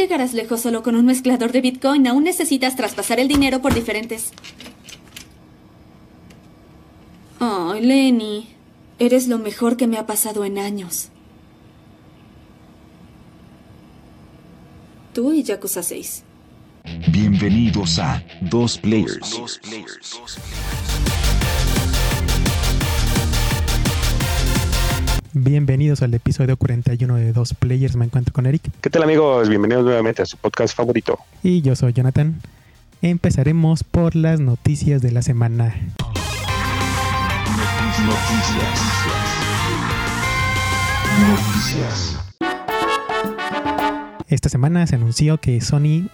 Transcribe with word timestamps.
llegarás 0.00 0.32
lejos 0.32 0.62
solo 0.62 0.82
con 0.82 0.96
un 0.96 1.04
mezclador 1.04 1.52
de 1.52 1.60
Bitcoin. 1.60 2.06
Aún 2.06 2.24
necesitas 2.24 2.74
traspasar 2.74 3.20
el 3.20 3.28
dinero 3.28 3.60
por 3.60 3.74
diferentes... 3.74 4.32
Ay, 7.38 7.82
Lenny. 7.82 8.48
Eres 8.98 9.28
lo 9.28 9.38
mejor 9.38 9.76
que 9.76 9.86
me 9.86 9.96
ha 9.98 10.06
pasado 10.06 10.44
en 10.44 10.58
años. 10.58 11.08
Tú 15.14 15.32
y 15.32 15.42
Yakuza 15.42 15.82
6. 15.82 16.24
Bienvenidos 17.08 17.98
a 17.98 18.22
Dos 18.42 18.78
Players. 18.78 19.40
Bienvenidos 25.32 26.02
al 26.02 26.12
episodio 26.12 26.56
41 26.56 27.14
de 27.14 27.32
Dos 27.32 27.54
Players. 27.54 27.94
Me 27.94 28.04
encuentro 28.04 28.32
con 28.32 28.46
Eric. 28.46 28.62
¿Qué 28.80 28.90
tal 28.90 29.04
amigos? 29.04 29.48
Bienvenidos 29.48 29.84
nuevamente 29.84 30.22
a 30.22 30.26
su 30.26 30.36
podcast 30.36 30.76
favorito. 30.76 31.20
Y 31.44 31.62
yo 31.62 31.76
soy 31.76 31.92
Jonathan. 31.92 32.40
Empezaremos 33.00 33.84
por 33.84 34.16
las 34.16 34.40
noticias 34.40 35.02
de 35.02 35.12
la 35.12 35.22
semana. 35.22 35.76
Noticias. 38.04 38.80
Noticias. 41.28 42.18
Esta 44.26 44.48
semana 44.48 44.84
se 44.88 44.96
anunció 44.96 45.38
que 45.38 45.60
Sony 45.60 46.08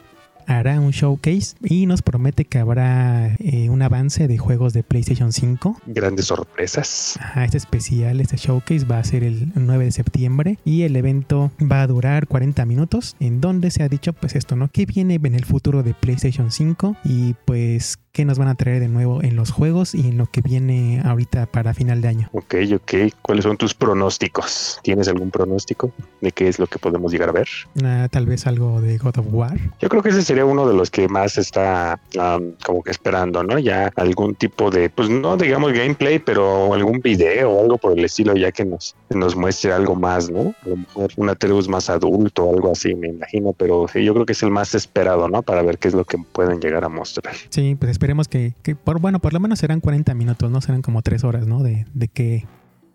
hará 0.47 0.81
un 0.81 0.91
showcase 0.91 1.57
y 1.63 1.87
nos 1.87 2.03
promete 2.03 2.45
que 2.45 2.59
habrá 2.59 3.35
eh, 3.39 3.69
un 3.69 3.83
avance 3.83 4.29
de 4.29 4.39
juegos 4.39 4.73
de 4.73 4.83
PlayStation 4.83 5.33
5. 5.33 5.83
Grandes 5.87 6.27
sorpresas. 6.27 7.19
Ajá, 7.21 7.45
este 7.45 7.59
especial, 7.59 8.21
este 8.21 8.37
showcase 8.37 8.85
va 8.85 8.99
a 8.99 9.05
ser 9.05 9.25
el 9.25 9.53
9 9.55 9.87
de 9.87 9.93
septiembre 9.93 10.59
y 10.65 10.83
el 10.83 10.97
evento 10.97 11.51
va 11.61 11.83
a 11.83 11.87
durar 11.87 12.27
40 12.27 12.65
minutos 12.67 13.17
en 13.21 13.41
donde 13.41 13.71
se 13.71 13.83
ha 13.83 13.89
dicho 13.89 14.13
pues 14.13 14.35
esto, 14.35 14.57
¿no? 14.57 14.69
Que 14.69 14.87
viene 14.87 15.15
en 15.23 15.35
el 15.35 15.45
futuro 15.45 15.83
de 15.83 15.95
PlayStation 15.95 16.51
5 16.51 16.97
y 17.05 17.35
pues 17.45 17.99
qué 18.17 18.25
nos 18.25 18.39
van 18.39 18.49
a 18.49 18.55
traer 18.55 18.81
de 18.81 18.89
nuevo 18.89 19.23
en 19.23 19.37
los 19.37 19.51
juegos 19.51 19.95
y 19.95 20.09
en 20.09 20.17
lo 20.17 20.25
que 20.25 20.41
viene 20.41 21.03
ahorita 21.05 21.45
para 21.45 21.75
final 21.75 22.01
de 22.01 22.09
año. 22.09 22.31
Ok, 22.33 22.55
ok. 22.75 23.13
¿Cuáles 23.21 23.45
son 23.45 23.59
tus 23.59 23.75
pronósticos? 23.75 24.81
¿Tienes 24.83 25.07
algún 25.09 25.31
pronóstico 25.31 25.93
de 26.23 26.33
qué 26.33 26.49
es 26.49 26.59
lo 26.59 26.67
que 26.67 26.79
podemos 26.79 27.13
llegar 27.13 27.29
a 27.29 27.33
ver? 27.33 27.47
Ah, 27.85 28.09
tal 28.11 28.25
vez 28.25 28.47
algo 28.47 28.81
de 28.81 28.97
God 28.97 29.19
of 29.19 29.27
War. 29.31 29.59
Yo 29.83 29.91
creo 29.91 30.03
que 30.03 30.09
ese 30.09 30.23
sería 30.23 30.47
uno 30.47 30.67
de 30.67 30.73
los 30.73 30.91
que 30.91 31.09
más 31.09 31.37
está 31.37 32.01
um, 32.19 32.53
como 32.65 32.83
que 32.83 32.91
esperando, 32.91 33.43
¿no? 33.43 33.59
Ya 33.59 33.93
algún 33.97 34.35
tipo 34.35 34.71
de, 34.71 34.89
pues 34.89 35.11
no 35.11 35.37
digamos 35.37 35.75
gameplay, 35.75 36.19
pero 36.19 36.73
algún 36.73 37.03
video 37.03 37.51
o 37.51 37.63
algo 37.65 37.77
por 37.77 37.99
el 37.99 38.03
estilo, 38.03 38.35
ya 38.35 38.51
que 38.51 38.65
nos, 38.65 38.97
nos 39.11 39.37
muestre 39.37 39.75
algo 39.75 39.95
más, 39.95 40.31
¿no? 40.31 40.55
A 40.65 40.69
lo 40.71 40.77
mejor 40.79 41.11
un 41.17 41.29
Atreus 41.29 41.69
más 41.69 41.91
adulto 41.91 42.45
o 42.45 42.55
algo 42.55 42.73
así, 42.73 42.95
me 42.95 43.09
imagino, 43.09 43.53
pero 43.53 43.87
yo 43.93 44.15
creo 44.15 44.25
que 44.25 44.33
es 44.33 44.43
el 44.43 44.51
más 44.51 44.75
esperado, 44.75 45.29
¿no? 45.29 45.43
Para 45.43 45.61
ver 45.61 45.77
qué 45.77 45.89
es 45.89 45.95
lo 45.95 46.07
que 46.07 46.17
pueden 46.33 46.61
llegar 46.61 46.83
a 46.83 46.89
mostrar. 46.89 47.35
Sí, 47.51 47.77
pues 47.79 47.99
esperemos 48.07 48.29
que, 48.29 48.55
que 48.63 48.77
por, 48.77 49.01
bueno, 49.01 49.19
por 49.19 49.33
lo 49.33 49.41
menos 49.41 49.59
serán 49.59 49.81
40 49.81 50.15
minutos, 50.15 50.49
no 50.49 50.61
serán 50.61 50.81
como 50.81 51.03
3 51.03 51.25
horas, 51.25 51.47
¿no? 51.49 51.65
De, 51.65 51.87
de 51.93 52.07
qué 52.07 52.47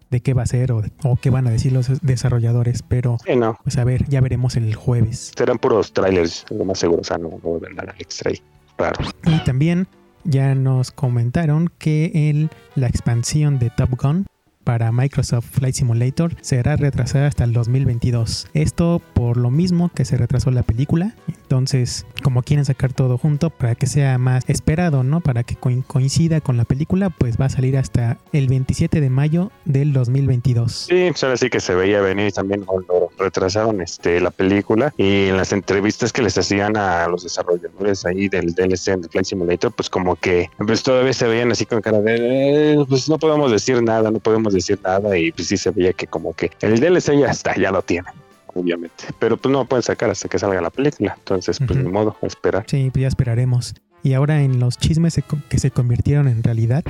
de 0.10 0.22
qué 0.22 0.34
va 0.34 0.44
a 0.44 0.46
ser 0.46 0.72
o, 0.72 0.84
o 1.04 1.16
qué 1.18 1.30
van 1.30 1.48
a 1.48 1.52
decir 1.52 1.72
los 1.74 2.02
desarrolladores, 2.02 2.82
pero 2.82 3.18
Sí, 3.26 3.36
no. 3.36 3.58
pues 3.64 3.78
a 3.78 3.84
ver, 3.86 4.06
ya 4.10 4.20
veremos 4.22 4.56
el 4.58 4.74
jueves. 4.76 5.32
Serán 5.38 5.58
puros 5.58 5.92
trailers, 5.94 6.46
lo 6.50 6.64
más 6.66 6.80
seguro, 6.80 7.02
o 7.02 7.04
sea, 7.04 7.18
no, 7.18 7.40
no 7.44 7.60
vendrán 7.60 7.94
extra 7.98 8.32
ahí. 8.32 8.42
Claro. 8.78 8.98
Y 9.26 9.44
también 9.44 9.88
ya 10.24 10.54
nos 10.56 10.92
comentaron 10.92 11.70
que 11.78 12.30
el, 12.30 12.50
la 12.76 12.88
expansión 12.88 13.58
de 13.60 13.70
Top 13.70 14.02
Gun 14.02 14.28
para 14.64 14.92
Microsoft 14.92 15.46
Flight 15.52 15.76
Simulator 15.76 16.36
será 16.42 16.76
retrasada 16.76 17.28
hasta 17.28 17.44
el 17.44 17.54
2022. 17.54 18.48
Esto 18.54 19.02
por 19.14 19.38
lo 19.38 19.52
mismo 19.52 19.90
que 19.94 20.06
se 20.06 20.18
retrasó 20.18 20.52
la 20.52 20.64
película. 20.64 21.16
Entonces, 21.28 22.06
como 22.24 22.44
quieren 22.44 22.66
sacar 22.66 22.94
todo 22.94 23.18
junto 23.18 23.50
para 23.50 23.76
que 23.76 23.88
sea 23.88 24.18
más 24.18 24.44
esperado, 24.48 25.04
¿no? 25.04 25.20
Para 25.22 25.44
que 25.44 25.56
coin- 25.56 25.84
coincida 25.86 26.40
con 26.42 26.58
la 26.58 26.64
película, 26.66 27.10
pues 27.10 27.38
va 27.40 27.46
a 27.46 27.50
salir 27.50 27.78
hasta 27.78 28.18
el 28.32 28.48
27 28.48 29.02
de 29.02 29.10
mayo 29.10 29.52
del 29.66 29.92
2022. 29.94 30.72
Sí, 30.90 31.08
pues 31.10 31.24
ahora 31.24 31.38
sí 31.38 31.50
que 31.50 31.60
se 31.60 31.76
veía 31.76 32.00
venir 32.02 32.32
también 32.32 32.64
cuando 32.64 33.10
retrasaron 33.18 33.82
este, 33.82 34.20
la 34.22 34.32
película 34.32 34.94
y 34.98 35.28
en 35.28 35.38
las 35.38 35.52
entrevistas 35.52 36.14
que 36.14 36.22
les 36.22 36.38
hacían 36.38 36.78
a 36.78 37.08
los 37.08 37.24
desarrolladores 37.24 38.06
ahí 38.06 38.30
del 38.30 38.54
DLC 38.54 38.98
de 38.98 39.10
Flight 39.10 39.26
Simulator, 39.26 39.72
pues 39.74 39.90
como 39.90 40.16
que 40.16 40.50
pues 40.58 40.84
todavía 40.84 41.14
se 41.14 41.28
veían 41.28 41.52
así 41.52 41.66
con 41.66 41.82
cara 41.82 42.00
de, 42.00 42.74
eh, 42.74 42.86
pues 42.88 43.10
no 43.10 43.18
podemos 43.20 43.52
decir 43.52 43.82
nada, 43.84 44.10
no 44.12 44.20
podemos 44.20 44.51
decir 44.54 44.80
nada 44.84 45.18
y 45.18 45.32
pues 45.32 45.48
sí 45.48 45.58
se 45.58 45.72
veía 45.72 45.94
que 45.94 46.08
como 46.08 46.34
que 46.34 46.52
el 46.62 46.80
DLC 46.80 47.18
ya 47.20 47.32
está, 47.32 47.56
ya 47.56 47.72
lo 47.72 47.82
tienen, 47.82 48.14
obviamente, 48.54 49.06
pero 49.20 49.38
pues 49.38 49.52
no 49.52 49.60
lo 49.60 49.66
pueden 49.66 49.84
sacar 49.84 50.10
hasta 50.10 50.28
que 50.28 50.38
salga 50.40 50.62
la 50.62 50.70
película, 50.70 51.16
entonces 51.18 51.58
pues 51.60 51.72
Ujú. 51.72 51.80
ni 51.80 51.92
modo, 51.92 52.16
a 52.22 52.26
esperar. 52.26 52.66
Sí, 52.68 52.90
pues 52.92 53.02
ya 53.02 53.08
esperaremos. 53.08 53.74
Y 54.04 54.14
ahora 54.14 54.44
en 54.44 54.60
los 54.60 54.78
chismes 54.78 55.20
que 55.50 55.60
se 55.60 55.72
convirtieron 55.72 56.28
en 56.28 56.44
realidad, 56.44 56.84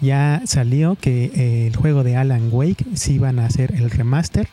ya 0.00 0.42
salió 0.44 0.96
que 0.96 1.30
eh, 1.34 1.66
el 1.66 1.76
juego 1.76 2.04
de 2.04 2.16
Alan 2.16 2.48
Wake 2.52 2.84
sí 2.94 3.18
van 3.18 3.38
a 3.38 3.46
hacer 3.46 3.74
el 3.74 3.90
remaster 3.90 4.48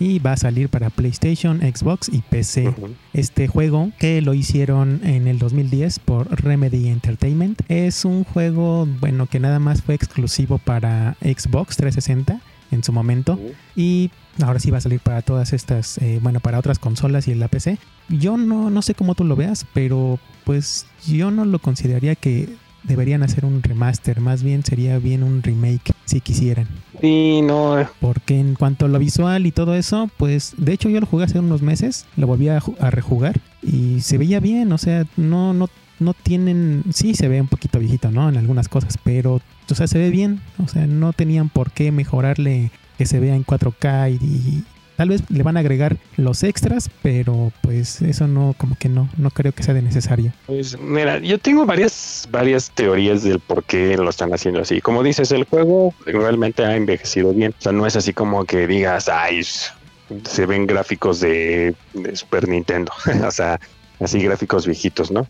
y 0.00 0.18
va 0.18 0.32
a 0.32 0.36
salir 0.36 0.68
para 0.68 0.90
PlayStation, 0.90 1.60
Xbox 1.60 2.08
y 2.08 2.22
PC. 2.22 2.74
Este 3.12 3.46
juego 3.46 3.90
que 3.98 4.20
lo 4.22 4.34
hicieron 4.34 5.00
en 5.04 5.28
el 5.28 5.38
2010 5.38 6.00
por 6.00 6.28
Remedy 6.42 6.88
Entertainment 6.88 7.62
es 7.68 8.04
un 8.04 8.24
juego, 8.24 8.86
bueno, 9.00 9.26
que 9.26 9.40
nada 9.40 9.58
más 9.58 9.82
fue 9.82 9.94
exclusivo 9.94 10.58
para 10.58 11.16
Xbox 11.20 11.76
360 11.76 12.40
en 12.72 12.82
su 12.82 12.92
momento 12.92 13.38
y 13.76 14.10
ahora 14.42 14.58
sí 14.58 14.70
va 14.70 14.78
a 14.78 14.82
salir 14.82 15.00
para 15.00 15.22
todas 15.22 15.52
estas, 15.52 15.98
eh, 15.98 16.18
bueno, 16.22 16.40
para 16.40 16.58
otras 16.58 16.78
consolas 16.78 17.28
y 17.28 17.32
en 17.32 17.40
la 17.40 17.48
PC. 17.48 17.78
Yo 18.08 18.36
no, 18.36 18.70
no 18.70 18.82
sé 18.82 18.94
cómo 18.94 19.14
tú 19.14 19.24
lo 19.24 19.36
veas, 19.36 19.66
pero 19.72 20.18
pues 20.44 20.86
yo 21.06 21.30
no 21.30 21.44
lo 21.44 21.58
consideraría 21.58 22.14
que 22.14 22.48
deberían 22.84 23.22
hacer 23.22 23.44
un 23.44 23.62
remaster, 23.62 24.20
más 24.20 24.42
bien 24.42 24.64
sería 24.64 24.98
bien 24.98 25.22
un 25.22 25.42
remake 25.42 25.92
si 26.04 26.20
quisieran. 26.20 26.68
Sí, 27.00 27.40
no, 27.42 27.80
eh, 27.80 27.88
Porque 28.00 28.38
en 28.38 28.54
cuanto 28.54 28.86
a 28.86 28.88
lo 28.88 28.98
visual 28.98 29.46
y 29.46 29.52
todo 29.52 29.74
eso, 29.74 30.08
pues 30.16 30.54
de 30.56 30.72
hecho 30.72 30.88
yo 30.88 31.00
lo 31.00 31.06
jugué 31.06 31.24
hace 31.24 31.40
unos 31.40 31.62
meses, 31.62 32.06
lo 32.16 32.26
volví 32.26 32.48
a, 32.48 32.62
a 32.80 32.90
rejugar 32.90 33.40
y 33.62 34.00
se 34.02 34.18
veía 34.18 34.38
bien, 34.38 34.72
o 34.72 34.78
sea, 34.78 35.04
no, 35.16 35.52
no, 35.52 35.68
no 35.98 36.14
tienen, 36.14 36.84
sí 36.92 37.14
se 37.14 37.28
ve 37.28 37.40
un 37.40 37.48
poquito 37.48 37.78
viejito, 37.78 38.10
¿no? 38.10 38.28
En 38.28 38.36
algunas 38.36 38.68
cosas, 38.68 38.98
pero, 39.02 39.40
o 39.70 39.74
sea, 39.74 39.86
se 39.86 39.98
ve 39.98 40.10
bien, 40.10 40.40
o 40.62 40.68
sea, 40.68 40.86
no 40.86 41.12
tenían 41.12 41.48
por 41.48 41.72
qué 41.72 41.90
mejorarle 41.90 42.70
que 42.96 43.06
se 43.06 43.20
vea 43.20 43.34
en 43.34 43.44
4K 43.44 44.12
y, 44.12 44.24
y 44.24 44.64
tal 44.96 45.10
vez 45.10 45.22
le 45.30 45.42
van 45.42 45.56
a 45.56 45.60
agregar 45.60 45.96
los 46.16 46.42
extras, 46.42 46.90
pero 47.02 47.52
pues 47.60 48.02
eso 48.02 48.26
no, 48.26 48.54
como 48.58 48.76
que 48.76 48.88
no, 48.88 49.08
no 49.16 49.30
creo 49.30 49.52
que 49.52 49.62
sea 49.62 49.74
de 49.74 49.82
necesario. 49.82 50.32
Pues 50.46 50.78
mira, 50.80 51.18
yo 51.18 51.38
tengo 51.38 51.64
varias, 51.66 52.26
varias 52.30 52.70
teorías 52.70 53.22
del 53.22 53.38
por 53.38 53.62
qué 53.64 53.96
lo 53.96 54.10
están 54.10 54.32
haciendo 54.32 54.60
así. 54.62 54.80
Como 54.80 55.02
dices, 55.02 55.30
el 55.30 55.44
juego 55.44 55.94
realmente 56.06 56.64
ha 56.64 56.74
envejecido 56.76 57.32
bien. 57.32 57.54
O 57.58 57.62
sea, 57.62 57.72
no 57.72 57.86
es 57.86 57.96
así 57.96 58.12
como 58.12 58.44
que 58.44 58.66
digas, 58.66 59.08
ay, 59.08 59.42
se 59.42 60.46
ven 60.46 60.66
gráficos 60.66 61.20
de, 61.20 61.74
de 61.92 62.16
Super 62.16 62.48
Nintendo. 62.48 62.92
o 63.26 63.30
sea, 63.30 63.60
así 64.00 64.20
gráficos 64.20 64.66
viejitos, 64.66 65.10
¿no? 65.10 65.28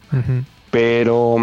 Pero 0.71 1.37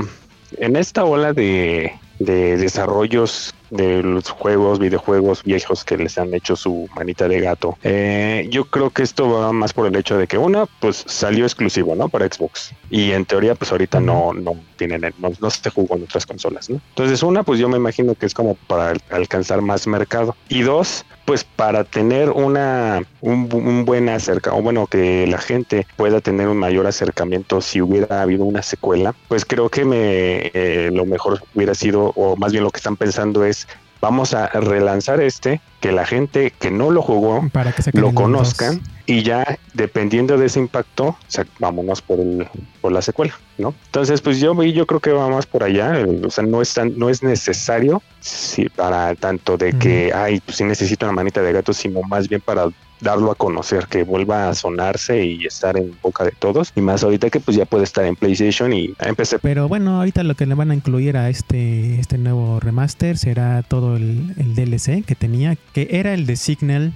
en 0.57 0.75
esta 0.75 1.03
ola 1.03 1.34
de, 1.34 1.91
de 2.19 2.57
desarrollos 2.57 3.53
de 3.69 4.03
los 4.03 4.29
juegos, 4.29 4.79
videojuegos 4.79 5.44
viejos 5.44 5.84
que 5.84 5.97
les 5.97 6.18
han 6.18 6.34
hecho 6.34 6.56
su 6.56 6.88
manita 6.96 7.28
de 7.28 7.40
gato, 7.41 7.78
eh, 7.84 8.47
yo 8.50 8.66
creo 8.66 8.90
que 8.90 9.03
esto 9.03 9.29
va 9.29 9.51
más 9.51 9.74
por 9.74 9.88
el 9.88 9.96
hecho 9.96 10.18
de 10.18 10.28
que 10.28 10.38
una, 10.38 10.66
pues 10.79 11.03
salió 11.07 11.46
exclusivo, 11.46 11.96
¿no? 11.96 12.09
Para 12.09 12.25
Xbox. 12.28 12.72
Y 12.90 13.12
en 13.12 13.25
teoría, 13.25 13.56
pues 13.56 13.72
ahorita 13.72 14.00
no, 14.00 14.34
no 14.34 14.53
tienen, 14.78 15.02
no, 15.18 15.29
no 15.40 15.50
se 15.50 15.69
jugó 15.69 15.96
en 15.96 16.03
otras 16.03 16.25
consolas, 16.25 16.69
¿no? 16.69 16.79
Entonces, 16.90 17.23
una, 17.23 17.44
pues 17.44 17.59
yo 17.59 17.68
me 17.69 17.78
imagino 17.78 18.16
que 18.16 18.25
es 18.25 18.34
como 18.34 18.56
para 18.68 18.90
al- 18.91 19.02
alcanzar 19.09 19.62
más 19.62 19.88
mercado. 19.88 20.35
Y 20.50 20.62
dos, 20.62 21.06
pues 21.25 21.44
para 21.44 21.84
tener 21.84 22.29
una 22.29 23.02
un, 23.22 23.50
bu- 23.50 23.66
un 23.66 23.85
buen 23.85 24.09
acerca 24.09 24.53
o 24.53 24.62
bueno 24.62 24.85
que 24.88 25.25
la 25.28 25.38
gente 25.38 25.88
pueda 25.96 26.19
tener 26.19 26.50
un 26.50 26.57
mayor 26.57 26.85
acercamiento 26.88 27.61
si 27.61 27.79
hubiera 27.82 28.22
habido 28.22 28.43
una 28.43 28.61
secuela 28.61 29.16
pues 29.29 29.46
creo 29.46 29.70
que 29.70 29.85
me 29.85 30.52
eh, 30.53 30.90
lo 30.91 31.05
mejor 31.05 31.41
hubiera 31.55 31.73
sido 31.73 32.11
o 32.16 32.35
más 32.35 32.52
bien 32.52 32.66
lo 32.66 32.72
que 32.72 32.79
están 32.79 32.97
pensando 32.97 33.46
es 33.46 33.62
vamos 34.03 34.33
a 34.33 34.47
relanzar 34.47 35.21
este 35.21 35.61
que 35.79 35.93
la 35.93 36.05
gente 36.05 36.51
que 36.59 36.69
no 36.71 36.91
lo 36.91 37.01
jugó 37.01 37.47
Para 37.53 37.71
que 37.71 37.81
saquen 37.81 38.01
lo 38.01 38.13
conozcan 38.13 38.81
y 39.05 39.23
ya 39.23 39.57
dependiendo 39.73 40.37
de 40.37 40.45
ese 40.45 40.59
impacto, 40.59 41.07
o 41.07 41.17
sea, 41.27 41.45
vámonos 41.59 42.01
por 42.01 42.19
el, 42.19 42.47
por 42.81 42.91
la 42.91 43.01
secuela, 43.01 43.33
¿no? 43.57 43.73
Entonces, 43.85 44.21
pues 44.21 44.39
yo 44.39 44.61
yo 44.63 44.85
creo 44.87 44.99
que 44.99 45.11
va 45.11 45.29
más 45.29 45.45
por 45.45 45.63
allá, 45.63 46.05
o 46.25 46.29
sea, 46.29 46.43
no 46.45 46.61
es 46.61 46.73
tan, 46.73 46.97
no 46.97 47.09
es 47.09 47.23
necesario 47.23 48.01
sí, 48.19 48.69
para 48.69 49.15
tanto 49.15 49.57
de 49.57 49.73
que, 49.73 50.11
ay, 50.13 50.41
pues 50.41 50.57
sí 50.57 50.63
necesito 50.63 51.05
una 51.05 51.13
manita 51.13 51.41
de 51.41 51.51
gato, 51.51 51.73
sino 51.73 52.01
más 52.03 52.29
bien 52.29 52.41
para 52.41 52.67
darlo 53.03 53.32
a 53.32 53.35
conocer, 53.35 53.88
que 53.88 54.03
vuelva 54.03 54.50
a 54.50 54.55
sonarse 54.55 55.26
y 55.26 55.46
estar 55.46 55.78
en 55.78 55.96
boca 56.02 56.23
de 56.23 56.32
todos, 56.32 56.72
y 56.76 56.82
más 56.82 57.03
ahorita 57.03 57.29
que 57.29 57.40
pues 57.40 57.58
ya 57.58 57.66
puede 57.66 57.84
estar 57.84 58.05
en 58.05 58.16
PlayStation 58.16 58.73
y 58.73 58.94
empecé 59.00 59.40
Pero 59.40 59.67
bueno, 59.67 59.97
ahorita 59.97 60.23
lo 60.23 60.35
que 60.35 60.46
le 60.46 60.55
van 60.55 60.72
a 60.72 60.76
incluir 60.76 61.17
a 61.17 61.29
este, 61.29 62.00
este 62.00 62.17
nuevo 62.17 62.59
remaster 62.59 63.17
será 63.17 63.61
todo 63.64 63.97
el, 63.97 64.34
el 64.38 64.55
DLC 64.55 65.05
que 65.05 65.16
tenía, 65.16 65.55
que 65.73 65.88
era 65.91 66.14
el 66.14 66.26
de 66.26 66.35
Signal 66.35 66.94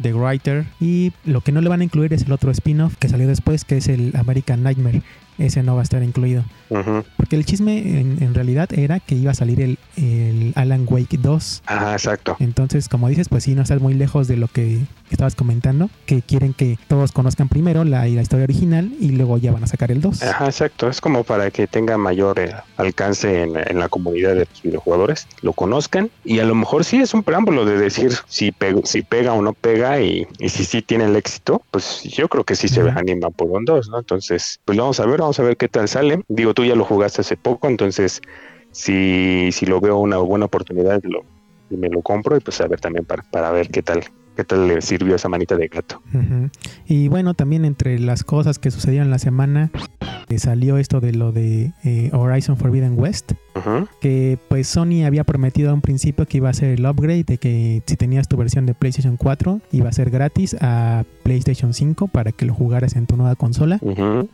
The 0.00 0.14
Writer 0.14 0.66
y 0.80 1.12
lo 1.24 1.40
que 1.40 1.52
no 1.52 1.60
le 1.60 1.68
van 1.68 1.80
a 1.80 1.84
incluir 1.84 2.12
es 2.12 2.22
el 2.22 2.32
otro 2.32 2.50
spin-off 2.50 2.96
que 2.96 3.08
salió 3.08 3.26
después, 3.28 3.64
que 3.64 3.76
es 3.76 3.88
el 3.88 4.14
American 4.16 4.62
Nightmare. 4.62 5.02
Ese 5.38 5.62
no 5.62 5.74
va 5.74 5.80
a 5.80 5.84
estar 5.84 6.02
incluido. 6.02 6.44
Porque 7.16 7.36
el 7.36 7.46
chisme 7.46 8.00
en, 8.00 8.22
en 8.22 8.34
realidad 8.34 8.68
era 8.74 9.00
que 9.00 9.14
iba 9.14 9.30
a 9.30 9.34
salir 9.34 9.62
el, 9.62 9.78
el 9.96 10.52
Alan 10.54 10.86
Wake 10.86 11.16
2. 11.16 11.62
Ajá, 11.64 11.92
exacto. 11.92 12.36
Entonces, 12.40 12.90
como 12.90 13.08
dices, 13.08 13.30
pues 13.30 13.44
sí, 13.44 13.54
no 13.54 13.62
estás 13.62 13.80
muy 13.80 13.94
lejos 13.94 14.28
de 14.28 14.36
lo 14.36 14.48
que 14.48 14.80
estabas 15.14 15.34
comentando, 15.34 15.90
que 16.06 16.22
quieren 16.22 16.54
que 16.54 16.78
todos 16.88 17.12
conozcan 17.12 17.48
primero 17.48 17.84
la, 17.84 18.06
la 18.06 18.22
historia 18.22 18.44
original 18.44 18.90
y 19.00 19.10
luego 19.10 19.38
ya 19.38 19.52
van 19.52 19.64
a 19.64 19.66
sacar 19.66 19.90
el 19.92 20.00
2. 20.00 20.22
Ajá, 20.22 20.46
exacto. 20.46 20.88
Es 20.88 21.00
como 21.00 21.24
para 21.24 21.50
que 21.50 21.66
tenga 21.66 21.96
mayor 21.98 22.38
eh, 22.38 22.52
alcance 22.76 23.42
en, 23.42 23.52
en 23.56 23.78
la 23.78 23.88
comunidad 23.88 24.30
de 24.34 24.46
los 24.50 24.62
videojugadores, 24.62 25.26
lo 25.42 25.52
conozcan 25.52 26.10
y 26.24 26.38
a 26.40 26.44
lo 26.44 26.54
mejor 26.54 26.84
sí 26.84 27.00
es 27.00 27.14
un 27.14 27.22
preámbulo 27.22 27.64
de 27.64 27.76
decir 27.78 28.12
si, 28.26 28.50
pego- 28.52 28.84
si 28.84 29.02
pega 29.02 29.32
o 29.34 29.42
no 29.42 29.52
pega 29.54 30.00
y, 30.00 30.26
y 30.38 30.48
si 30.48 30.64
sí 30.64 30.82
tiene 30.82 31.04
el 31.04 31.16
éxito, 31.16 31.62
pues 31.70 32.02
yo 32.04 32.28
creo 32.28 32.44
que 32.44 32.54
sí 32.56 32.68
se 32.68 32.82
Ujú. 32.82 32.98
anima 32.98 33.30
por 33.30 33.48
un 33.50 33.64
2, 33.64 33.88
¿no? 33.90 33.98
Entonces, 33.98 34.58
pues 34.64 34.78
vamos 34.78 35.00
a 35.00 35.06
ver, 35.06 35.20
vamos 35.20 35.38
a 35.38 35.42
ver 35.42 35.56
qué 35.56 35.68
tal 35.68 35.88
sale. 35.88 36.22
Digo, 36.28 36.54
tú 36.54 36.64
ya 36.64 36.74
lo 36.74 36.84
jugaste 36.84 37.20
hace 37.22 37.36
poco, 37.36 37.68
entonces 37.68 38.20
si, 38.72 39.50
si 39.52 39.66
lo 39.66 39.80
veo 39.80 39.98
una 39.98 40.18
buena 40.18 40.46
oportunidad, 40.46 41.00
lo, 41.02 41.22
me 41.70 41.88
lo 41.88 42.02
compro 42.02 42.36
y 42.36 42.40
pues 42.40 42.60
a 42.60 42.66
ver 42.68 42.80
también 42.80 43.04
para, 43.04 43.22
para 43.30 43.50
ver 43.50 43.68
qué 43.68 43.82
tal, 43.82 44.04
qué 44.36 44.44
tal 44.44 44.68
le 44.68 44.80
sirvió 44.82 45.14
esa 45.16 45.28
manita 45.28 45.56
de 45.56 45.68
gato. 45.68 46.00
Y 46.86 47.08
bueno, 47.08 47.34
también 47.34 47.64
entre 47.64 47.98
las 47.98 48.24
cosas 48.24 48.58
que 48.58 48.70
sucedieron 48.70 49.10
la 49.10 49.18
semana, 49.18 49.70
eh, 50.28 50.38
salió 50.38 50.78
esto 50.78 51.00
de 51.00 51.12
lo 51.12 51.32
de 51.32 51.72
eh, 51.84 52.10
Horizon 52.12 52.56
Forbidden 52.56 52.98
West, 52.98 53.32
Ujú. 53.56 53.88
que 54.00 54.38
pues 54.48 54.68
Sony 54.68 55.04
había 55.04 55.24
prometido 55.24 55.70
a 55.70 55.74
un 55.74 55.80
principio 55.80 56.26
que 56.26 56.36
iba 56.38 56.48
a 56.48 56.52
ser 56.52 56.70
el 56.78 56.86
upgrade, 56.86 57.24
de 57.24 57.38
que 57.38 57.82
si 57.86 57.96
tenías 57.96 58.28
tu 58.28 58.36
versión 58.36 58.64
de 58.66 58.74
PlayStation 58.74 59.16
4 59.16 59.60
iba 59.72 59.88
a 59.88 59.92
ser 59.92 60.10
gratis 60.10 60.56
a 60.60 61.04
PlayStation 61.24 61.74
5 61.74 62.08
para 62.08 62.32
que 62.32 62.46
lo 62.46 62.54
jugaras 62.54 62.94
en 62.96 63.06
tu 63.06 63.16
nueva 63.16 63.34
consola. 63.34 63.80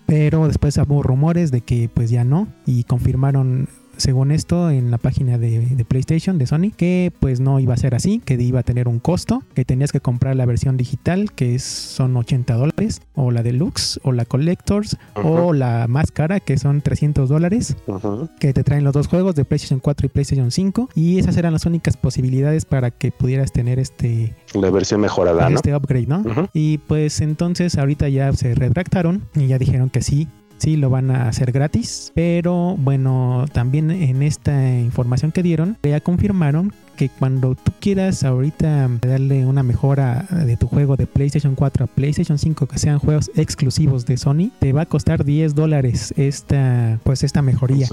Pero 0.06 0.46
después 0.46 0.76
hubo 0.78 1.02
rumores 1.02 1.50
de 1.50 1.62
que 1.62 1.88
pues 1.92 2.10
ya 2.10 2.24
no 2.24 2.46
y 2.66 2.84
confirmaron 2.84 3.68
según 3.96 4.30
esto 4.30 4.70
en 4.70 4.90
la 4.90 4.98
página 4.98 5.38
de, 5.38 5.60
de 5.60 5.84
PlayStation 5.84 6.38
de 6.38 6.46
Sony 6.46 6.70
que 6.76 7.12
pues 7.20 7.40
no 7.40 7.60
iba 7.60 7.74
a 7.74 7.76
ser 7.76 7.94
así, 7.94 8.20
que 8.24 8.34
iba 8.34 8.60
a 8.60 8.62
tener 8.62 8.88
un 8.88 8.98
costo, 8.98 9.42
que 9.54 9.64
tenías 9.64 9.92
que 9.92 10.00
comprar 10.00 10.36
la 10.36 10.46
versión 10.46 10.76
digital 10.76 11.32
que 11.32 11.54
es, 11.54 11.62
son 11.62 12.16
80 12.16 12.54
dólares 12.54 13.00
o 13.14 13.30
la 13.30 13.42
deluxe 13.42 14.00
o 14.02 14.12
la 14.12 14.24
collectors 14.24 14.96
o 15.14 15.52
la 15.52 15.86
más 15.88 16.10
cara 16.10 16.40
que 16.40 16.58
son 16.58 16.80
300 16.80 17.28
dólares 17.28 17.76
que 18.38 18.52
te 18.52 18.64
traen 18.64 18.84
los 18.84 18.92
dos 18.92 19.06
juegos 19.08 19.34
de 19.34 19.44
PlayStation 19.44 19.80
4 19.80 20.06
y 20.06 20.08
PlayStation 20.08 20.50
5 20.50 20.90
y 20.94 21.18
esas 21.18 21.36
eran 21.36 21.52
las 21.52 21.66
únicas 21.66 21.96
posibilidades 21.96 22.64
para 22.64 22.90
que 22.90 23.12
pudieras 23.12 23.52
tener 23.52 23.78
este 23.78 24.34
La 24.54 24.70
versión 24.70 25.00
mejorada, 25.00 25.48
¿no? 25.48 25.56
este 25.56 25.74
upgrade, 25.74 26.06
¿no? 26.06 26.20
Ujú. 26.20 26.48
Y 26.52 26.78
pues 26.78 27.20
entonces 27.20 27.76
ahorita 27.78 28.08
ya 28.08 28.32
se 28.32 28.54
retractaron 28.54 29.28
y 29.34 29.46
ya 29.46 29.58
dijeron 29.58 29.90
que 29.90 30.02
sí, 30.02 30.28
sí 30.58 30.76
lo 30.76 30.90
van 30.90 31.10
a 31.10 31.28
hacer 31.28 31.52
gratis. 31.52 32.12
Pero 32.14 32.76
bueno, 32.78 33.44
también 33.52 33.90
en 33.90 34.22
esta 34.22 34.78
información 34.78 35.32
que 35.32 35.42
dieron, 35.42 35.76
ya 35.82 36.00
confirmaron 36.00 36.72
que 36.96 37.08
cuando 37.08 37.54
tú 37.54 37.72
quieras 37.80 38.24
ahorita 38.24 38.88
darle 39.00 39.46
una 39.46 39.62
mejora 39.62 40.26
de 40.30 40.56
tu 40.56 40.66
juego 40.66 40.96
de 40.96 41.06
PlayStation 41.06 41.54
4 41.54 41.84
a 41.84 41.86
PlayStation 41.86 42.38
5 42.38 42.66
que 42.66 42.78
sean 42.78 42.98
juegos 42.98 43.30
exclusivos 43.36 44.06
de 44.06 44.16
Sony, 44.16 44.50
te 44.58 44.72
va 44.72 44.82
a 44.82 44.86
costar 44.86 45.24
10 45.24 45.54
dólares 45.54 46.12
esta, 46.16 46.98
pues 47.04 47.22
esta 47.22 47.42
mejoría. 47.42 47.86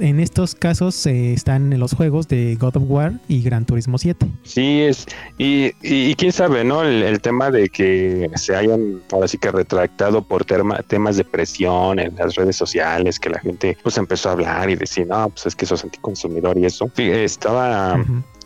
En 0.00 0.20
estos 0.20 0.54
casos 0.54 1.06
eh, 1.06 1.32
están 1.32 1.78
los 1.78 1.94
juegos 1.94 2.28
de 2.28 2.56
God 2.56 2.76
of 2.76 2.82
War 2.86 3.12
y 3.28 3.42
Gran 3.42 3.64
Turismo 3.64 3.98
7. 3.98 4.26
Sí, 4.42 4.80
es. 4.80 5.06
Y, 5.38 5.66
y, 5.82 6.10
y 6.10 6.14
quién 6.14 6.32
sabe, 6.32 6.64
¿no? 6.64 6.82
El, 6.82 7.02
el 7.02 7.20
tema 7.20 7.50
de 7.50 7.68
que 7.68 8.30
se 8.34 8.54
hayan 8.56 9.00
ahora 9.12 9.28
sí 9.28 9.38
que 9.38 9.50
retractado 9.50 10.22
por 10.22 10.44
terma- 10.44 10.82
temas 10.86 11.16
de 11.16 11.24
presión 11.24 11.98
en 11.98 12.14
las 12.16 12.34
redes 12.34 12.56
sociales, 12.56 13.18
que 13.18 13.30
la 13.30 13.38
gente 13.38 13.76
pues 13.82 13.96
empezó 13.98 14.28
a 14.28 14.32
hablar 14.32 14.68
y 14.70 14.76
decir, 14.76 15.06
no, 15.06 15.28
pues 15.30 15.46
es 15.46 15.54
que 15.56 15.66
sos 15.66 15.84
anticonsumidor 15.84 16.58
y 16.58 16.64
eso. 16.66 16.90
Estaba 16.96 18.02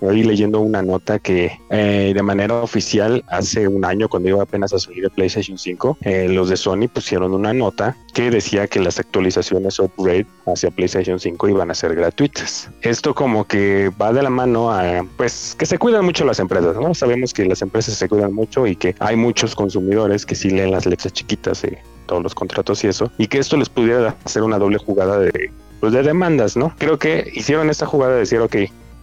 Ahí 0.08 0.22
leyendo 0.22 0.61
una 0.61 0.82
nota 0.82 1.19
que 1.19 1.61
eh, 1.69 2.12
de 2.14 2.22
manera 2.22 2.62
oficial 2.62 3.22
hace 3.28 3.69
un 3.69 3.84
año 3.84 4.08
cuando 4.08 4.31
iba 4.31 4.43
apenas 4.43 4.72
a 4.72 4.78
salir 4.78 5.05
el 5.05 5.11
PlayStation 5.11 5.58
5 5.58 5.99
eh, 6.00 6.26
los 6.28 6.49
de 6.49 6.56
Sony 6.56 6.88
pusieron 6.93 7.34
una 7.34 7.52
nota 7.52 7.96
que 8.14 8.31
decía 8.31 8.67
que 8.67 8.81
las 8.81 8.99
actualizaciones 8.99 9.78
upgrade 9.78 10.26
hacia 10.46 10.70
PlayStation 10.70 11.20
5 11.20 11.49
iban 11.50 11.70
a 11.70 11.75
ser 11.75 11.94
gratuitas 11.94 12.70
esto 12.81 13.14
como 13.14 13.46
que 13.46 13.90
va 14.00 14.12
de 14.12 14.22
la 14.22 14.31
mano 14.31 14.72
a 14.72 15.05
pues 15.19 15.55
que 15.58 15.67
se 15.67 15.76
cuidan 15.76 16.05
mucho 16.06 16.25
las 16.25 16.40
empresas 16.40 16.76
no 16.76 16.94
sabemos 16.94 17.34
que 17.34 17.44
las 17.44 17.61
empresas 17.61 17.94
se 17.94 18.08
cuidan 18.08 18.32
mucho 18.32 18.67
y 18.67 18.76
que 18.76 18.94
hay 19.00 19.17
muchos 19.17 19.55
consumidores 19.55 20.25
que 20.25 20.34
sí 20.34 20.49
leen 20.49 20.70
las 20.70 20.87
letras 20.87 21.12
chiquitas 21.12 21.61
de 21.61 21.78
todos 22.06 22.22
los 22.22 22.34
contratos 22.34 22.82
y 22.84 22.88
eso 22.88 23.12
y 23.19 23.26
que 23.26 23.38
esto 23.38 23.58
les 23.58 23.69
pudiera 23.69 24.17
hacer 24.25 24.43
una 24.43 24.58
doble 24.58 24.78
jugada 24.78 25.19
de 25.19 25.52
pues 25.81 25.94
de 25.94 26.02
demandas, 26.02 26.56
¿no? 26.56 26.75
Creo 26.78 26.99
que 26.99 27.31
hicieron 27.34 27.70
esta 27.70 27.87
jugada 27.87 28.12
de 28.12 28.20
decir, 28.20 28.38
ok, 28.40 28.55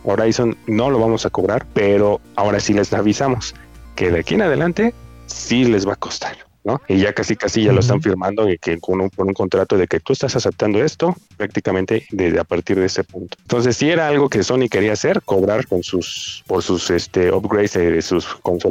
Horizon 0.07 0.57
no 0.67 0.89
lo 0.89 0.99
vamos 0.99 1.25
a 1.25 1.29
cobrar, 1.29 1.65
pero 1.73 2.21
ahora 2.35 2.59
sí 2.59 2.73
les 2.73 2.93
avisamos 2.93 3.53
que 3.95 4.09
de 4.09 4.19
aquí 4.19 4.35
en 4.35 4.43
adelante 4.43 4.93
sí 5.25 5.65
les 5.65 5.85
va 5.85 5.93
a 5.93 5.97
costar, 5.97 6.37
¿no? 6.63 6.81
Y 6.87 6.99
ya 6.99 7.11
casi 7.11 7.35
casi 7.35 7.63
ya 7.63 7.73
lo 7.73 7.81
están 7.81 8.01
firmando 8.01 8.49
y 8.49 8.57
que 8.57 8.79
con 8.79 9.01
un, 9.01 9.09
con 9.09 9.27
un 9.27 9.33
contrato 9.33 9.77
de 9.77 9.85
que 9.87 9.99
tú 9.99 10.13
estás 10.13 10.33
aceptando 10.37 10.81
esto 10.81 11.13
prácticamente 11.35 12.05
desde 12.11 12.39
a 12.39 12.45
partir 12.45 12.79
de 12.79 12.85
ese 12.85 13.03
punto. 13.03 13.37
Entonces 13.41 13.75
sí 13.75 13.89
era 13.89 14.07
algo 14.07 14.29
que 14.29 14.43
Sony 14.43 14.69
quería 14.69 14.93
hacer, 14.93 15.21
cobrar 15.23 15.67
con 15.67 15.83
sus 15.83 16.41
por 16.47 16.63
sus 16.63 16.89
este 16.89 17.29
upgrades 17.33 17.73
de 17.73 18.01
sus 18.01 18.27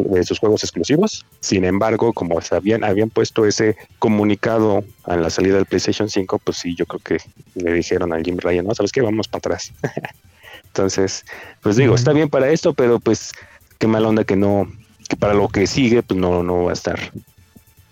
de 0.08 0.24
sus 0.24 0.38
juegos 0.38 0.64
exclusivos. 0.64 1.26
Sin 1.40 1.64
embargo, 1.64 2.14
como 2.14 2.40
sabían 2.40 2.82
habían 2.82 3.10
puesto 3.10 3.44
ese 3.44 3.76
comunicado 3.98 4.84
a 5.04 5.16
la 5.16 5.28
salida 5.28 5.56
del 5.56 5.66
PlayStation 5.66 6.08
5, 6.08 6.38
pues 6.38 6.56
sí, 6.56 6.74
yo 6.74 6.86
creo 6.86 7.00
que 7.00 7.18
le 7.56 7.74
dijeron 7.74 8.14
a 8.14 8.20
Jim 8.22 8.38
Ryan, 8.38 8.64
no, 8.64 8.74
sabes 8.74 8.90
qué, 8.90 9.02
vamos 9.02 9.28
para 9.28 9.38
atrás. 9.38 9.72
Entonces, 10.76 11.24
pues 11.62 11.76
digo, 11.76 11.94
está 11.94 12.12
bien 12.12 12.28
para 12.28 12.50
esto, 12.50 12.74
pero 12.74 13.00
pues 13.00 13.32
qué 13.78 13.86
mal 13.86 14.04
onda 14.04 14.24
que 14.24 14.36
no, 14.36 14.70
que 15.08 15.16
para 15.16 15.32
lo 15.32 15.48
que 15.48 15.66
sigue, 15.66 16.02
pues 16.02 16.20
no, 16.20 16.42
no 16.42 16.64
va 16.64 16.70
a 16.70 16.74
estar 16.74 16.98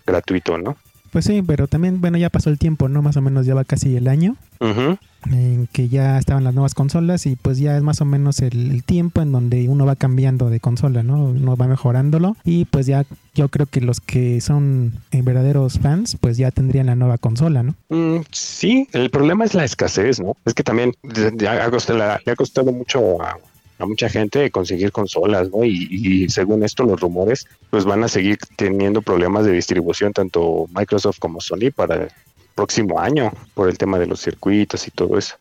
gratuito, 0.05 0.59
¿no? 0.59 0.77
Pues 1.15 1.23
sí, 1.23 1.41
pero 1.41 1.69
también, 1.69 2.01
bueno, 2.01 2.17
ya 2.17 2.29
pasó 2.29 2.49
el 2.49 2.59
tiempo, 2.59 2.89
¿no? 2.89 3.01
Más 3.01 3.15
o 3.15 3.21
menos 3.21 3.45
ya 3.45 3.55
va 3.55 3.63
casi 3.63 3.95
el 3.95 4.09
año 4.09 4.35
Ujú. 4.59 4.97
en 5.31 5.65
que 5.71 5.87
ya 5.87 6.17
estaban 6.17 6.43
las 6.43 6.53
nuevas 6.53 6.73
consolas 6.73 7.25
y 7.25 7.37
pues 7.37 7.57
ya 7.57 7.77
es 7.77 7.83
más 7.83 8.01
o 8.01 8.05
menos 8.05 8.41
el, 8.41 8.69
el 8.71 8.83
tiempo 8.83 9.21
en 9.21 9.31
donde 9.31 9.69
uno 9.69 9.85
va 9.85 9.95
cambiando 9.95 10.49
de 10.49 10.59
consola, 10.59 11.03
¿no? 11.03 11.23
Uno 11.27 11.55
va 11.55 11.67
mejorándolo 11.67 12.35
y 12.43 12.65
pues 12.65 12.85
ya 12.85 13.05
yo 13.33 13.47
creo 13.47 13.65
que 13.65 13.79
los 13.79 14.01
que 14.01 14.41
son 14.41 14.91
eh, 15.11 15.21
verdaderos 15.21 15.79
fans 15.79 16.17
pues 16.19 16.35
ya 16.35 16.51
tendrían 16.51 16.87
la 16.87 16.95
nueva 16.97 17.17
consola, 17.17 17.63
¿no? 17.63 17.75
Mm, 17.87 18.23
sí, 18.33 18.89
el 18.91 19.09
problema 19.09 19.45
es 19.45 19.53
la 19.53 19.63
escasez, 19.63 20.19
¿no? 20.19 20.35
Es 20.43 20.53
que 20.53 20.63
también 20.63 20.91
de- 21.01 21.47
ha 21.47 21.71
costado, 21.71 21.97
le 22.25 22.31
ha 22.33 22.35
costado 22.35 22.73
mucho 22.73 23.21
a, 23.23 23.37
a 23.79 23.85
mucha 23.85 24.09
gente 24.09 24.49
conseguir 24.51 24.91
consolas, 24.91 25.49
¿no? 25.51 25.63
Y, 25.63 25.87
y 25.91 26.29
según 26.29 26.63
esto, 26.63 26.83
los 26.83 26.99
rumores, 26.99 27.45
pues 27.69 27.83
van 27.85 28.03
a 28.03 28.07
seguir 28.07 28.37
teniendo 28.55 29.01
problemas 29.01 29.45
de 29.45 29.51
distribución, 29.51 30.13
tanto 30.13 30.65
Microsoft 30.73 31.19
como 31.19 31.41
Sony, 31.41 31.71
para 31.75 31.95
el 31.95 32.07
próximo 32.55 32.99
año, 32.99 33.31
por 33.53 33.69
el 33.69 33.77
tema 33.77 33.99
de 33.99 34.07
los 34.07 34.21
circuitos 34.21 34.87
y 34.87 34.91
todo 34.91 35.17
eso. 35.17 35.35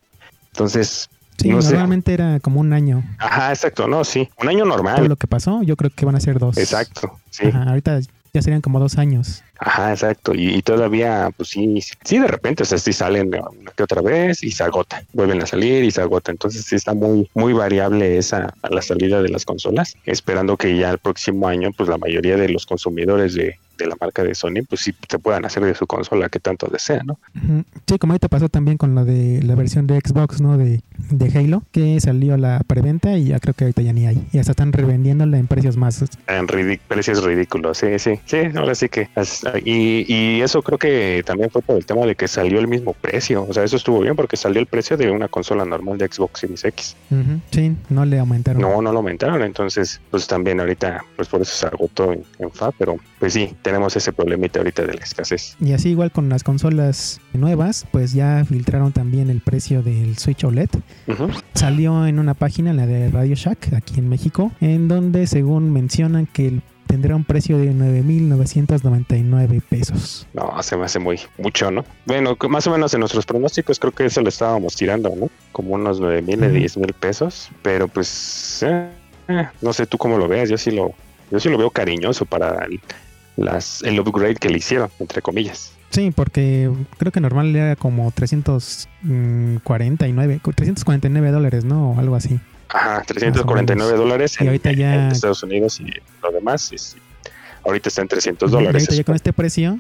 Entonces, 0.53 1.09
Sí, 1.37 1.49
No 1.49 1.61
sé. 1.63 1.71
normalmente 1.73 2.15
era 2.15 2.39
como 2.39 2.61
un 2.61 2.73
año. 2.73 3.03
ajá, 3.19 3.51
exacto, 3.51 3.89
no, 3.89 4.05
sí, 4.05 4.29
un 4.41 4.49
año 4.49 4.65
normal. 4.65 5.09
lo 5.09 5.17
que 5.17 5.27
pasó, 5.27 5.63
yo 5.65 5.75
creo 5.77 5.91
que 5.91 6.07
van 6.07 6.15
a 6.15 6.21
ser 6.21 6.39
dos. 6.39 6.57
Exacto, 6.57 7.19
sí. 7.29 7.47
Ajá, 7.49 7.65
ahorita 7.71 7.99
ya 8.35 8.43
serían 8.43 8.61
como 8.61 8.81
dos 8.81 8.99
años. 8.99 9.45
Ajá, 9.59 9.93
exacto. 9.93 10.35
Y, 10.35 10.57
y 10.57 10.63
todavía, 10.63 11.31
pues 11.37 11.51
sí, 11.51 11.81
sí, 12.03 12.19
de 12.19 12.27
repente, 12.27 12.65
o 12.65 12.67
sea, 12.67 12.79
sí 12.79 12.93
salen 12.93 13.29
una 13.29 13.71
que 13.77 13.85
otra 13.85 14.03
vez 14.03 14.43
y 14.43 14.51
se 14.51 14.65
agota. 14.65 15.03
Vuelven 15.13 15.41
a 15.41 15.47
salir 15.47 15.85
y 15.85 15.93
se 15.93 16.01
agota. 16.01 16.33
Entonces 16.33 16.65
sí 16.65 16.75
está 16.75 16.95
muy, 16.95 17.31
muy 17.35 17.53
variable 17.53 18.19
esa 18.19 18.53
la 18.69 18.83
salida 18.83 19.23
de 19.23 19.29
las 19.29 19.45
consolas. 19.45 19.97
Esperando 20.05 20.57
que 20.57 20.77
ya 20.77 20.91
el 20.91 20.99
próximo 20.99 21.47
año, 21.47 21.71
pues 21.77 21.89
la 21.89 21.97
mayoría 21.97 22.37
de 22.37 22.49
los 22.49 22.67
consumidores 22.67 23.35
de, 23.35 23.57
de 23.79 23.87
la 23.87 23.97
marca 24.01 24.23
de 24.23 24.35
Sony, 24.35 24.63
pues 24.69 24.83
sí 24.83 24.95
se 25.09 25.19
puedan 25.19 25.45
hacer 25.45 25.65
de 25.65 25.75
su 25.75 25.87
consola 25.87 26.29
que 26.29 26.41
tanto 26.41 26.67
desean, 26.69 27.07
¿no? 27.07 27.19
Sí, 27.87 27.99
como 27.99 28.13
ahorita 28.13 28.29
pasó 28.29 28.49
también 28.49 28.77
con 28.79 28.95
lo 28.95 29.05
de 29.05 29.43
la 29.43 29.55
versión 29.55 29.87
de 29.87 29.99
Xbox, 30.01 30.41
¿no? 30.41 30.57
De, 30.59 30.81
de 31.11 31.39
Halo, 31.39 31.63
que 31.73 32.01
salió 32.01 32.37
la 32.37 32.61
preventa 32.67 33.17
y 33.17 33.27
ya 33.27 33.39
creo 33.41 33.55
que 33.55 33.65
ahorita 33.65 33.83
ya 33.83 33.93
ni 33.93 34.07
hay. 34.07 34.27
Y 34.33 34.39
hasta 34.39 34.53
están 34.53 34.73
revendiéndola 34.73 35.39
en 35.39 35.47
precios 35.47 35.77
más. 35.77 36.03
En 36.27 36.49
ridic- 36.49 36.81
precios 36.89 37.23
ridículos, 37.25 37.79
sí, 37.79 37.99
sí, 37.99 38.19
sí, 38.27 38.39
ahora 38.57 38.75
sí 38.75 38.89
que. 38.89 39.09
Y, 39.65 40.05
y 40.13 40.41
eso 40.43 40.63
creo 40.63 40.79
que 40.79 41.23
también 41.27 41.51
fue 41.51 41.63
por 41.63 41.77
el 41.77 41.87
tema 41.87 42.07
de 42.07 42.15
que 42.15 42.29
salió 42.29 42.59
el 42.61 42.69
mismo 42.69 42.93
precio. 42.95 43.45
O 43.49 43.53
sea, 43.53 43.65
eso 43.65 43.77
estuvo 43.77 44.01
bien 44.01 44.17
porque 44.17 44.37
salió 44.37 44.61
el 44.61 44.67
precio 44.67 44.97
de 44.97 45.11
una 45.11 45.29
consola 45.29 45.65
normal 45.65 45.99
de 45.99 46.07
Xbox 46.09 46.41
Series 46.41 46.65
X. 46.65 46.97
Sí, 47.51 47.77
no 47.91 48.05
le 48.05 48.19
aumentaron. 48.19 48.61
No, 48.63 48.81
no 48.83 48.93
lo 48.93 48.99
aumentaron, 48.99 49.43
entonces 49.43 50.01
pues 50.11 50.27
también 50.27 50.61
ahorita 50.61 51.05
pues 51.17 51.29
por 51.29 51.43
eso 51.43 51.55
se 51.55 51.67
agotó 51.67 52.13
en, 52.13 52.25
en 52.39 52.51
FA, 52.51 52.71
pero 52.79 52.97
pues 53.19 53.33
sí, 53.33 53.55
tenemos 53.65 53.97
ese 53.97 54.13
problemita 54.13 54.61
ahorita 54.61 54.83
de 54.83 54.95
la 54.95 55.03
escasez. 55.03 55.57
Y 55.59 55.73
así 55.73 55.89
igual 55.89 56.13
con 56.13 56.29
las 56.29 56.45
consolas 56.45 57.21
nuevas, 57.33 57.87
pues 57.91 58.13
ya 58.13 58.45
filtraron 58.47 58.93
también 58.93 59.31
el 59.31 59.41
precio 59.41 59.83
del 59.83 60.19
Switch 60.19 60.45
OLED. 60.45 60.69
Salió 61.55 62.07
en 62.07 62.19
una 62.19 62.35
página, 62.35 62.75
la 62.75 62.87
de 62.87 63.11
Radio 63.11 63.35
Shack, 63.35 63.73
aquí 63.73 63.99
en 63.99 64.09
México, 64.09 64.53
en 64.61 64.87
donde 64.87 65.27
según 65.27 65.73
mencionan 65.73 66.27
que 66.27 66.47
el 66.47 66.63
tendrá 66.87 67.17
un 67.17 67.25
precio 67.25 67.59
de 67.59 67.73
9.999 67.73 69.63
pesos. 69.69 70.29
No, 70.33 70.63
se 70.63 70.77
me 70.77 70.85
hace 70.85 70.99
muy 71.01 71.19
mucho, 71.39 71.71
¿no? 71.71 71.85
Bueno, 72.07 72.37
más 72.49 72.67
o 72.67 72.71
menos 72.71 72.93
en 72.95 73.01
nuestros 73.01 73.27
pronósticos 73.27 73.81
creo 73.81 73.93
que 73.93 74.05
eso 74.05 74.21
lo 74.21 74.29
estábamos 74.29 74.77
tirando, 74.77 75.13
¿no? 75.17 75.29
Como 75.51 75.75
unos 75.75 75.99
9 75.99 76.23
mil, 76.23 76.41
Ujú. 76.41 76.53
10 76.53 76.77
mil 76.77 76.93
pesos. 76.93 77.51
Pero 77.63 77.89
pues, 77.89 78.63
eh, 78.63 78.91
eh, 79.29 79.49
no 79.61 79.73
sé 79.73 79.87
tú 79.87 79.99
cómo 79.99 80.19
lo 80.19 80.29
veas. 80.29 80.49
Yo 80.51 80.59
sí 80.59 80.71
lo, 80.71 80.93
yo 81.31 81.41
sí 81.41 81.49
lo 81.49 81.59
veo 81.59 81.71
cariñoso 81.71 82.27
para 82.27 82.65
el, 82.67 82.81
las, 83.37 83.83
el 83.83 83.99
upgrade 84.01 84.37
que 84.37 84.49
le 84.49 84.59
hicieron, 84.59 84.91
entre 84.99 85.21
comillas. 85.23 85.73
Sí, 85.91 86.11
porque 86.15 86.71
creo 86.99 87.13
que 87.13 87.21
normal 87.21 87.55
era 87.55 87.77
como 87.77 88.11
349, 89.05 90.41
349 90.55 91.31
dólares, 91.31 91.65
¿no? 91.65 91.93
O 91.93 91.99
algo 91.99 92.17
así. 92.17 92.41
Ajá, 92.69 93.03
349 93.07 93.97
dólares 93.97 94.37
Y 94.39 94.43
en, 94.43 94.49
ahorita 94.49 94.73
ya- 94.73 94.95
en 95.07 95.13
Estados 95.13 95.43
Unidos 95.43 95.81
y 95.81 95.87
lo 96.23 96.33
demás. 96.33 96.73
ahorita 97.65 97.89
está 97.89 98.03
en 98.03 98.09
300 98.09 98.51
Y 98.51 98.53
dólares. 98.53 98.75
ahorita 98.83 98.95
ya 98.95 99.05
con 99.05 99.15
este 99.15 99.33
precio 99.33 99.79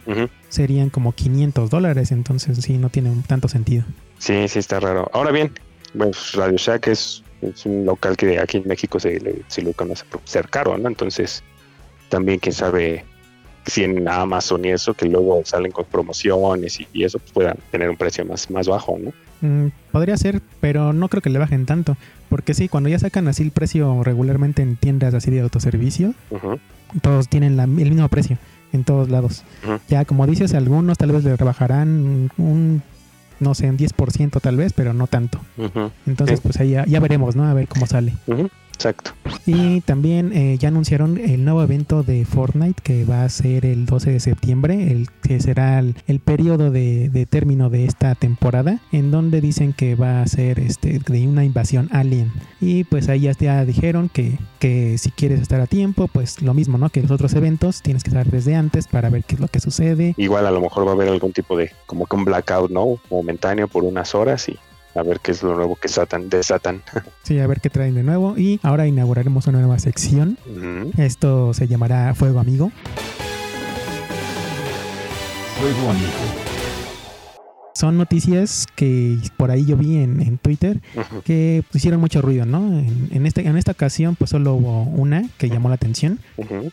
serían 0.48 0.90
como 0.90 1.12
500 1.12 1.70
dólares, 1.70 2.12
entonces 2.12 2.58
sí, 2.58 2.78
no 2.78 2.88
tiene 2.90 3.10
tanto 3.26 3.48
sentido. 3.48 3.84
Sí, 4.18 4.46
sí, 4.48 4.58
está 4.58 4.78
raro. 4.80 5.10
Ahora 5.12 5.32
bien, 5.32 5.52
pues 5.98 6.32
Radio 6.34 6.56
Shack 6.56 6.86
es, 6.88 7.22
es 7.42 7.66
un 7.66 7.84
local 7.84 8.16
que 8.16 8.38
aquí 8.38 8.58
en 8.58 8.68
México 8.68 9.00
se, 9.00 9.18
le- 9.20 9.42
se 9.48 9.62
lo 9.62 9.72
conoce 9.72 10.04
por 10.10 10.20
ser 10.24 10.48
caro, 10.48 10.78
¿no? 10.78 10.88
Entonces, 10.88 11.42
también 12.08 12.38
quién 12.38 12.52
sabe 12.54 13.04
si 13.66 13.84
en 13.84 14.06
Amazon 14.08 14.64
y 14.64 14.68
eso, 14.70 14.94
que 14.94 15.06
luego 15.06 15.42
salen 15.44 15.72
con 15.72 15.84
promociones 15.86 16.80
y, 16.80 16.86
y 16.92 17.04
eso, 17.04 17.18
pues 17.18 17.32
puedan 17.32 17.56
tener 17.70 17.88
un 17.90 17.96
precio 17.96 18.24
más, 18.24 18.50
más 18.50 18.68
bajo, 18.68 18.98
¿no? 18.98 19.12
Mm, 19.40 19.70
podría 19.92 20.16
ser, 20.16 20.40
pero 20.60 20.92
no 20.92 21.08
creo 21.08 21.20
que 21.22 21.30
le 21.30 21.38
bajen 21.38 21.66
tanto. 21.66 21.96
Porque 22.28 22.54
sí, 22.54 22.68
cuando 22.68 22.88
ya 22.88 22.98
sacan 22.98 23.28
así 23.28 23.42
el 23.42 23.50
precio 23.52 24.02
regularmente 24.02 24.62
en 24.62 24.76
tiendas 24.76 25.14
así 25.14 25.30
de 25.30 25.40
autoservicio, 25.40 26.14
todos 27.02 27.28
tienen 27.28 27.56
la- 27.56 27.64
el 27.64 27.70
mismo 27.70 28.08
precio 28.08 28.38
en 28.72 28.84
todos 28.84 29.08
lados. 29.08 29.44
Ya 29.88 30.04
como 30.04 30.26
dices, 30.26 30.54
algunos 30.54 30.98
tal 30.98 31.12
vez 31.12 31.24
le 31.24 31.36
rebajarán 31.36 32.30
un, 32.38 32.82
no 33.40 33.54
sé, 33.54 33.68
un 33.68 33.76
10% 33.76 34.40
tal 34.40 34.56
vez, 34.56 34.72
pero 34.72 34.94
no 34.94 35.06
tanto. 35.06 35.40
Entonces, 36.06 36.40
pues 36.40 36.58
ahí 36.60 36.70
ya, 36.70 36.84
ya 36.86 37.00
veremos, 37.00 37.36
¿no? 37.36 37.44
A 37.44 37.54
ver 37.54 37.68
cómo 37.68 37.86
sale. 37.86 38.14
ujú, 38.26 38.48
Exacto. 38.74 39.12
Y 39.46 39.80
también 39.82 40.32
eh, 40.32 40.56
ya 40.58 40.68
anunciaron 40.68 41.18
el 41.18 41.44
nuevo 41.44 41.62
evento 41.62 42.02
de 42.02 42.24
Fortnite 42.24 42.82
que 42.82 43.04
va 43.04 43.24
a 43.24 43.28
ser 43.28 43.66
el 43.66 43.86
12 43.86 44.10
de 44.10 44.20
septiembre, 44.20 44.90
el 44.90 45.08
que 45.22 45.40
será 45.40 45.78
el, 45.78 45.94
el 46.06 46.20
periodo 46.20 46.70
de, 46.70 47.08
de 47.08 47.26
término 47.26 47.70
de 47.70 47.84
esta 47.84 48.14
temporada, 48.14 48.80
en 48.92 49.10
donde 49.10 49.40
dicen 49.40 49.72
que 49.72 49.94
va 49.94 50.22
a 50.22 50.26
ser 50.26 50.58
este 50.58 50.98
de 50.98 51.28
una 51.28 51.44
invasión 51.44 51.88
alien. 51.92 52.32
Y 52.60 52.84
pues 52.84 53.08
ahí 53.08 53.20
ya, 53.20 53.32
ya 53.32 53.64
dijeron 53.64 54.08
que, 54.08 54.38
que 54.58 54.98
si 54.98 55.10
quieres 55.10 55.40
estar 55.40 55.60
a 55.60 55.66
tiempo, 55.66 56.08
pues 56.08 56.42
lo 56.42 56.54
mismo, 56.54 56.78
¿no? 56.78 56.90
Que 56.90 57.02
los 57.02 57.10
otros 57.10 57.34
eventos 57.34 57.82
tienes 57.82 58.02
que 58.02 58.10
estar 58.10 58.26
desde 58.26 58.54
antes 58.54 58.88
para 58.88 59.10
ver 59.10 59.24
qué 59.24 59.36
es 59.36 59.40
lo 59.40 59.48
que 59.48 59.60
sucede. 59.60 60.14
Igual 60.16 60.46
a 60.46 60.50
lo 60.50 60.60
mejor 60.60 60.86
va 60.86 60.90
a 60.90 60.94
haber 60.94 61.08
algún 61.08 61.32
tipo 61.32 61.56
de, 61.56 61.70
como 61.86 62.06
que 62.06 62.16
un 62.16 62.24
blackout, 62.24 62.70
¿no? 62.70 62.98
Momentáneo 63.10 63.68
por 63.68 63.84
unas 63.84 64.14
horas 64.14 64.48
y 64.48 64.58
a 64.94 65.02
ver 65.02 65.20
qué 65.20 65.32
es 65.32 65.42
lo 65.42 65.54
nuevo 65.56 65.76
que 65.76 65.88
satan, 65.88 66.28
desatan. 66.28 66.82
Sí, 67.22 67.38
a 67.38 67.46
ver 67.46 67.60
qué 67.60 67.70
traen 67.70 67.94
de 67.94 68.02
nuevo. 68.02 68.36
Y 68.36 68.60
ahora 68.62 68.86
inauguraremos 68.86 69.46
una 69.46 69.58
nueva 69.60 69.78
sección. 69.78 70.36
Esto 70.98 71.54
se 71.54 71.66
llamará 71.66 72.14
Fuego 72.14 72.38
Amigo. 72.38 72.70
Fuego 75.58 75.90
amigo. 75.90 76.10
Son 77.74 77.96
noticias 77.98 78.66
que 78.76 79.18
por 79.36 79.50
ahí 79.50 79.64
yo 79.66 79.76
vi 79.76 79.96
en, 79.96 80.20
en 80.20 80.38
Twitter 80.38 80.80
que 81.24 81.64
hicieron 81.72 82.00
mucho 82.00 82.22
ruido, 82.22 82.46
¿no? 82.46 82.58
En, 82.78 83.08
en 83.10 83.26
este, 83.26 83.46
en 83.46 83.56
esta 83.56 83.72
ocasión 83.72 84.14
pues 84.16 84.30
solo 84.30 84.54
hubo 84.54 84.82
una 84.84 85.28
que 85.38 85.48
llamó 85.48 85.68
la 85.70 85.74
atención 85.74 86.20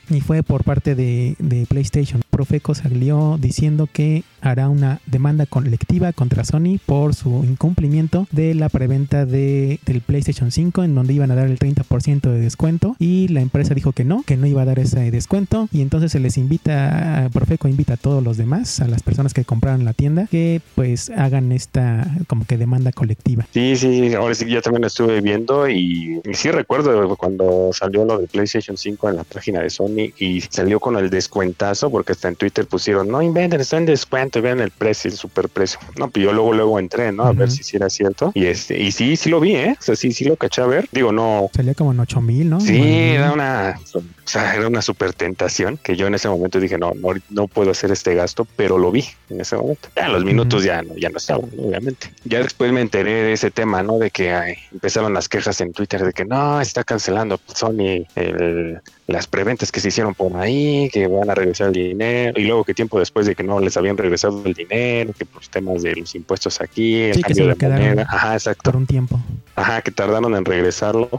y 0.10 0.22
fue 0.22 0.44
por 0.44 0.64
parte 0.64 0.94
de, 0.94 1.36
de 1.40 1.66
PlayStation. 1.66 2.22
Profeco 2.42 2.74
salió 2.74 3.38
diciendo 3.40 3.88
que 3.92 4.24
hará 4.42 4.68
una 4.68 5.00
demanda 5.06 5.46
colectiva 5.46 6.12
contra 6.12 6.44
Sony 6.44 6.80
por 6.84 7.14
su 7.14 7.44
incumplimiento 7.44 8.28
de 8.32 8.56
la 8.56 8.68
preventa 8.68 9.28
de, 9.28 9.80
del 9.86 10.02
PlayStation 10.02 10.50
5 10.50 10.84
en 10.84 10.96
donde 10.96 11.14
iban 11.14 11.30
a 11.30 11.36
dar 11.36 11.48
el 11.48 11.60
30% 11.60 12.22
de 12.22 12.40
descuento 12.40 12.96
y 12.98 13.28
la 13.28 13.42
empresa 13.42 13.76
dijo 13.76 13.92
que 13.92 14.06
no, 14.06 14.24
que 14.24 14.38
no 14.38 14.48
iba 14.48 14.64
a 14.64 14.66
dar 14.66 14.80
ese 14.80 15.12
descuento 15.12 15.70
y 15.72 15.82
entonces 15.82 16.14
se 16.14 16.20
les 16.20 16.40
invita, 16.40 17.30
Profeco 17.32 17.68
invita 17.68 17.94
a 17.94 17.98
todos 17.98 18.24
los 18.24 18.38
demás, 18.38 18.80
a 18.80 18.88
las 18.88 19.04
personas 19.04 19.36
que 19.36 19.46
compraron 19.46 19.86
la 19.86 19.94
tienda, 19.94 20.26
que 20.26 20.62
pues 20.74 21.12
hagan 21.12 21.52
esta 21.52 22.12
como 22.26 22.46
que 22.46 22.58
demanda 22.58 22.92
colectiva. 22.92 23.46
Sí, 23.54 23.76
sí, 23.76 24.16
ahora 24.16 24.34
sí 24.34 24.46
que 24.46 24.54
ya 24.54 24.62
también 24.62 24.82
lo 24.82 24.88
estuve 24.88 25.22
viendo 25.22 25.70
y, 25.70 26.20
y 26.26 26.34
sí 26.34 26.50
recuerdo 26.50 27.16
cuando 27.18 27.70
salió 27.72 28.04
lo 28.04 28.18
del 28.18 28.28
PlayStation 28.28 28.78
5 28.78 29.10
en 29.10 29.18
la 29.18 29.26
página 29.26 29.62
de 29.62 29.70
Sony 29.70 30.12
y 30.18 30.42
salió 30.42 30.80
con 30.80 30.98
el 30.98 31.12
descuentazo 31.12 31.92
porque 31.92 32.14
hasta 32.14 32.31
en 32.32 32.36
Twitter 32.38 32.66
pusieron, 32.66 33.08
no 33.10 33.22
inventen, 33.22 33.62
está 33.62 33.78
en 33.78 33.86
descuento, 33.86 34.42
vean 34.42 34.60
el 34.60 34.72
precio, 34.72 35.10
el 35.12 35.18
super 35.18 35.48
precio. 35.50 35.80
No, 35.98 36.10
pues 36.10 36.24
yo 36.26 36.34
luego 36.34 36.54
luego 36.54 36.80
entré, 36.80 37.12
¿no? 37.12 37.24
A 37.24 37.34
ver 37.34 37.52
si 37.52 37.64
sí 37.64 37.78
era 37.78 37.90
cierto. 37.90 38.32
Y 38.34 38.46
este, 38.46 38.80
y 38.80 38.92
sí, 38.92 39.16
sí 39.16 39.30
lo 39.30 39.40
vi, 39.40 39.56
¿eh? 39.56 39.76
O 39.80 39.82
sea, 39.84 39.96
sí, 39.96 40.12
sí 40.12 40.26
lo 40.26 40.36
caché 40.36 40.62
a 40.62 40.66
ver. 40.66 40.88
Digo, 40.92 41.12
no, 41.12 41.50
Salía 41.54 41.74
como 41.76 41.92
en 41.92 42.00
8000, 42.00 42.50
¿no? 42.50 42.60
Sí, 42.60 42.82
era 42.82 43.26
mil. 43.28 43.34
una, 43.36 43.80
o 43.96 44.02
sea, 44.28 44.56
era 44.56 44.68
una 44.68 44.82
super 44.82 45.14
tentación 45.14 45.78
que 45.78 45.96
yo 45.96 46.08
en 46.08 46.16
ese 46.16 46.28
momento 46.30 46.60
dije, 46.60 46.78
no, 46.78 46.94
no, 46.96 47.10
no 47.30 47.48
puedo 47.48 47.72
hacer 47.72 47.92
este 47.92 48.16
gasto, 48.16 48.48
pero 48.56 48.78
lo 48.78 48.92
vi 48.92 49.06
en 49.30 49.42
ese 49.42 49.56
momento. 49.58 49.90
Ya 49.96 50.08
los 50.08 50.24
minutos 50.26 50.64
ya 50.64 50.82
no, 50.82 50.96
ya 50.96 51.10
no 51.10 51.18
estaban, 51.18 51.50
¿no? 51.56 51.64
obviamente. 51.64 52.12
Ya 52.24 52.42
después 52.42 52.72
me 52.72 52.82
enteré 52.82 53.12
de 53.24 53.34
ese 53.34 53.52
tema, 53.52 53.84
¿no? 53.84 53.98
De 54.00 54.10
que 54.12 54.32
ay, 54.34 54.56
empezaron 54.72 55.14
las 55.14 55.28
quejas 55.30 55.60
en 55.62 55.74
Twitter 55.74 56.04
de 56.06 56.14
que 56.14 56.26
no, 56.26 56.62
está 56.62 56.84
cancelando 56.84 57.40
Sony 57.54 58.06
el- 58.16 58.80
las 59.08 59.28
preventas 59.28 59.74
que 59.74 59.82
se 59.82 59.90
hicieron 59.90 60.14
por 60.16 60.38
ahí, 60.38 60.90
que 60.94 61.06
van 61.08 61.30
a 61.30 61.36
regresar 61.36 61.68
el 61.68 61.74
dinero, 61.74 62.21
y 62.36 62.44
luego 62.44 62.64
que 62.64 62.74
tiempo 62.74 63.00
después 63.00 63.26
de 63.26 63.36
que 63.36 63.44
no 63.44 63.60
les 63.60 63.76
habían 63.78 63.98
regresado 63.98 64.42
el 64.46 64.54
dinero, 64.54 65.14
que 65.14 65.26
por 65.26 65.46
temas 65.48 65.82
de 65.84 65.96
los 65.96 66.14
impuestos 66.16 66.62
aquí, 66.62 67.02
el 67.02 67.16
Sí, 67.16 67.22
cambio 67.24 67.48
de 67.56 67.68
moneda, 67.70 68.08
ajá, 68.10 68.34
exacto. 68.34 68.62
por 68.64 68.76
un 68.76 68.86
tiempo. 68.88 69.20
Ajá, 69.56 69.82
que 69.82 69.92
tardaron 69.92 70.36
en 70.36 70.46
regresarlo. 70.46 71.10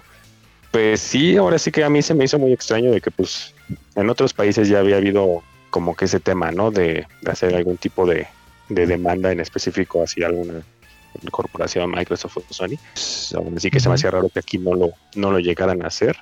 Pues 0.70 1.00
sí, 1.00 1.36
ahora 1.36 1.58
sí 1.58 1.70
que 1.70 1.84
a 1.84 1.90
mí 1.90 2.00
se 2.02 2.14
me 2.14 2.24
hizo 2.24 2.38
muy 2.38 2.52
extraño 2.52 2.90
de 2.92 3.00
que 3.00 3.10
pues 3.10 3.54
en 3.94 4.08
otros 4.08 4.32
países 4.32 4.68
ya 4.68 4.78
había 4.78 4.96
habido 4.96 5.42
como 5.70 5.94
que 5.94 6.06
ese 6.06 6.20
tema, 6.20 6.50
¿no? 6.50 6.70
De, 6.70 7.06
de 7.20 7.30
hacer 7.30 7.54
algún 7.54 7.76
tipo 7.76 8.06
de, 8.06 8.26
de 8.70 8.86
demanda 8.86 9.32
en 9.32 9.40
específico 9.40 10.02
hacia 10.02 10.26
alguna 10.28 10.62
corporación, 11.30 11.90
Microsoft 11.90 12.38
o 12.38 12.42
Sony. 12.54 12.76
Pues, 12.94 13.34
aún 13.36 13.54
así 13.56 13.70
que 13.70 13.80
se 13.80 13.88
me 13.88 13.96
hacía 13.96 14.10
raro 14.10 14.28
que 14.30 14.38
aquí 14.38 14.58
no 14.58 14.74
lo, 14.74 14.90
no 15.14 15.30
lo 15.30 15.38
llegaran 15.38 15.82
a 15.82 15.88
hacer. 15.88 16.16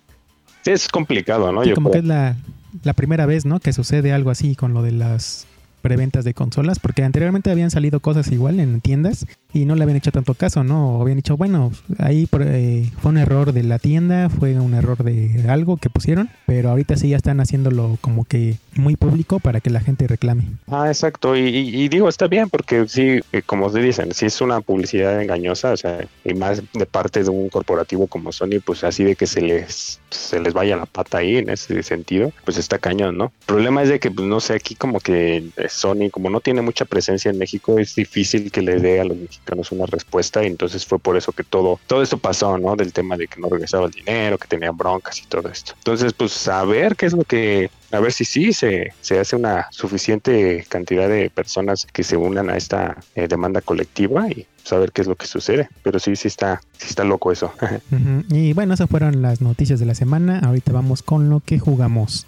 Es 0.64 0.88
complicado, 0.88 1.50
¿no? 1.52 1.62
Sí, 1.62 1.70
Yo 1.70 1.74
como 1.76 1.90
creo. 1.90 2.02
que 2.02 2.06
es 2.06 2.08
la, 2.08 2.36
la 2.82 2.92
primera 2.92 3.26
vez, 3.26 3.44
¿no? 3.44 3.60
Que 3.60 3.72
sucede 3.72 4.12
algo 4.12 4.30
así 4.30 4.56
con 4.56 4.74
lo 4.74 4.82
de 4.82 4.92
las 4.92 5.46
preventas 5.82 6.24
de 6.24 6.34
consolas, 6.34 6.78
porque 6.78 7.02
anteriormente 7.02 7.50
habían 7.50 7.70
salido 7.70 8.00
cosas 8.00 8.30
igual 8.30 8.60
en 8.60 8.80
tiendas 8.80 9.26
y 9.52 9.64
no 9.64 9.74
le 9.74 9.82
habían 9.82 9.96
hecho 9.96 10.12
tanto 10.12 10.34
caso, 10.34 10.64
¿no? 10.64 11.00
Habían 11.00 11.16
dicho, 11.16 11.36
bueno, 11.36 11.72
ahí 11.98 12.28
eh, 12.40 12.90
fue 13.00 13.10
un 13.10 13.18
error 13.18 13.52
de 13.52 13.62
la 13.62 13.78
tienda, 13.78 14.28
fue 14.28 14.58
un 14.60 14.74
error 14.74 15.02
de 15.02 15.44
algo 15.48 15.76
que 15.76 15.90
pusieron, 15.90 16.30
pero 16.46 16.70
ahorita 16.70 16.96
sí 16.96 17.08
ya 17.10 17.16
están 17.16 17.40
haciéndolo 17.40 17.98
como 18.00 18.24
que 18.24 18.56
muy 18.76 18.96
público 18.96 19.40
para 19.40 19.60
que 19.60 19.70
la 19.70 19.80
gente 19.80 20.06
reclame. 20.06 20.44
Ah, 20.68 20.86
exacto. 20.88 21.36
Y, 21.36 21.40
y- 21.48 21.82
y 21.84 21.88
digo, 21.88 22.08
está 22.08 22.26
bien, 22.28 22.48
porque 22.48 22.86
sí, 22.88 23.20
eh, 23.32 23.42
como 23.44 23.70
se 23.70 23.80
dicen, 23.80 24.12
si 24.14 24.26
es 24.26 24.40
una 24.40 24.60
publicidad 24.60 25.20
engañosa, 25.22 25.72
o 25.72 25.76
sea, 25.76 26.06
y 26.24 26.34
más 26.34 26.62
de 26.72 26.86
parte 26.86 27.22
de 27.24 27.30
un 27.30 27.48
corporativo 27.48 28.06
como 28.06 28.32
Sony, 28.32 28.60
pues 28.64 28.84
así 28.84 29.02
de 29.04 29.16
que 29.16 29.26
se 29.26 29.40
les, 29.40 30.00
se 30.10 30.40
les 30.40 30.52
vaya 30.54 30.76
la 30.76 30.86
pata 30.86 31.18
ahí 31.18 31.36
en 31.38 31.50
ese 31.50 31.82
sentido, 31.82 32.32
pues 32.44 32.56
está 32.56 32.78
cañón, 32.78 33.16
¿no? 33.18 33.24
El 33.40 33.46
problema 33.46 33.82
es 33.82 33.88
de 33.88 33.98
que, 34.00 34.10
pues 34.10 34.26
no 34.28 34.40
sé, 34.40 34.54
aquí 34.54 34.74
como 34.74 35.00
que 35.00 35.44
Sony, 35.68 36.10
como 36.10 36.30
no 36.30 36.40
tiene 36.40 36.62
mucha 36.62 36.84
presencia 36.84 37.30
en 37.30 37.38
México, 37.38 37.78
es 37.78 37.94
difícil 37.96 38.50
que 38.52 38.62
le 38.62 38.76
dé 38.78 39.00
a 39.00 39.04
los 39.04 39.16
mexicanos 39.16 39.39
una 39.70 39.86
respuesta, 39.86 40.42
y 40.42 40.46
entonces 40.46 40.86
fue 40.86 40.98
por 40.98 41.16
eso 41.16 41.32
que 41.32 41.44
todo, 41.44 41.78
todo 41.86 42.02
esto 42.02 42.18
pasó, 42.18 42.58
¿no? 42.58 42.76
Del 42.76 42.92
tema 42.92 43.16
de 43.16 43.26
que 43.26 43.40
no 43.40 43.48
regresaba 43.48 43.86
el 43.86 43.92
dinero, 43.92 44.38
que 44.38 44.48
tenían 44.48 44.76
broncas 44.76 45.20
y 45.20 45.26
todo 45.26 45.48
esto. 45.48 45.72
Entonces, 45.78 46.12
pues 46.12 46.48
a 46.48 46.64
ver 46.64 46.96
qué 46.96 47.06
es 47.06 47.12
lo 47.12 47.24
que 47.24 47.70
a 47.92 48.00
ver 48.00 48.12
si 48.12 48.24
sí 48.24 48.52
se, 48.52 48.92
se 49.00 49.18
hace 49.18 49.36
una 49.36 49.66
suficiente 49.70 50.64
cantidad 50.68 51.08
de 51.08 51.28
personas 51.30 51.86
que 51.86 52.04
se 52.04 52.16
unan 52.16 52.48
a 52.48 52.56
esta 52.56 52.98
eh, 53.14 53.26
demanda 53.26 53.60
colectiva 53.60 54.28
y 54.28 54.46
saber 54.62 54.92
qué 54.92 55.02
es 55.02 55.08
lo 55.08 55.16
que 55.16 55.26
sucede. 55.26 55.68
Pero 55.82 55.98
sí, 55.98 56.14
sí 56.14 56.28
está, 56.28 56.60
sí 56.78 56.86
está 56.88 57.04
loco 57.04 57.32
eso. 57.32 57.52
Y 58.30 58.52
bueno, 58.52 58.74
esas 58.74 58.88
fueron 58.88 59.22
las 59.22 59.40
noticias 59.40 59.80
de 59.80 59.86
la 59.86 59.94
semana. 59.94 60.40
Ahorita 60.40 60.72
vamos 60.72 61.02
con 61.02 61.28
lo 61.30 61.40
que 61.40 61.58
jugamos. 61.58 62.26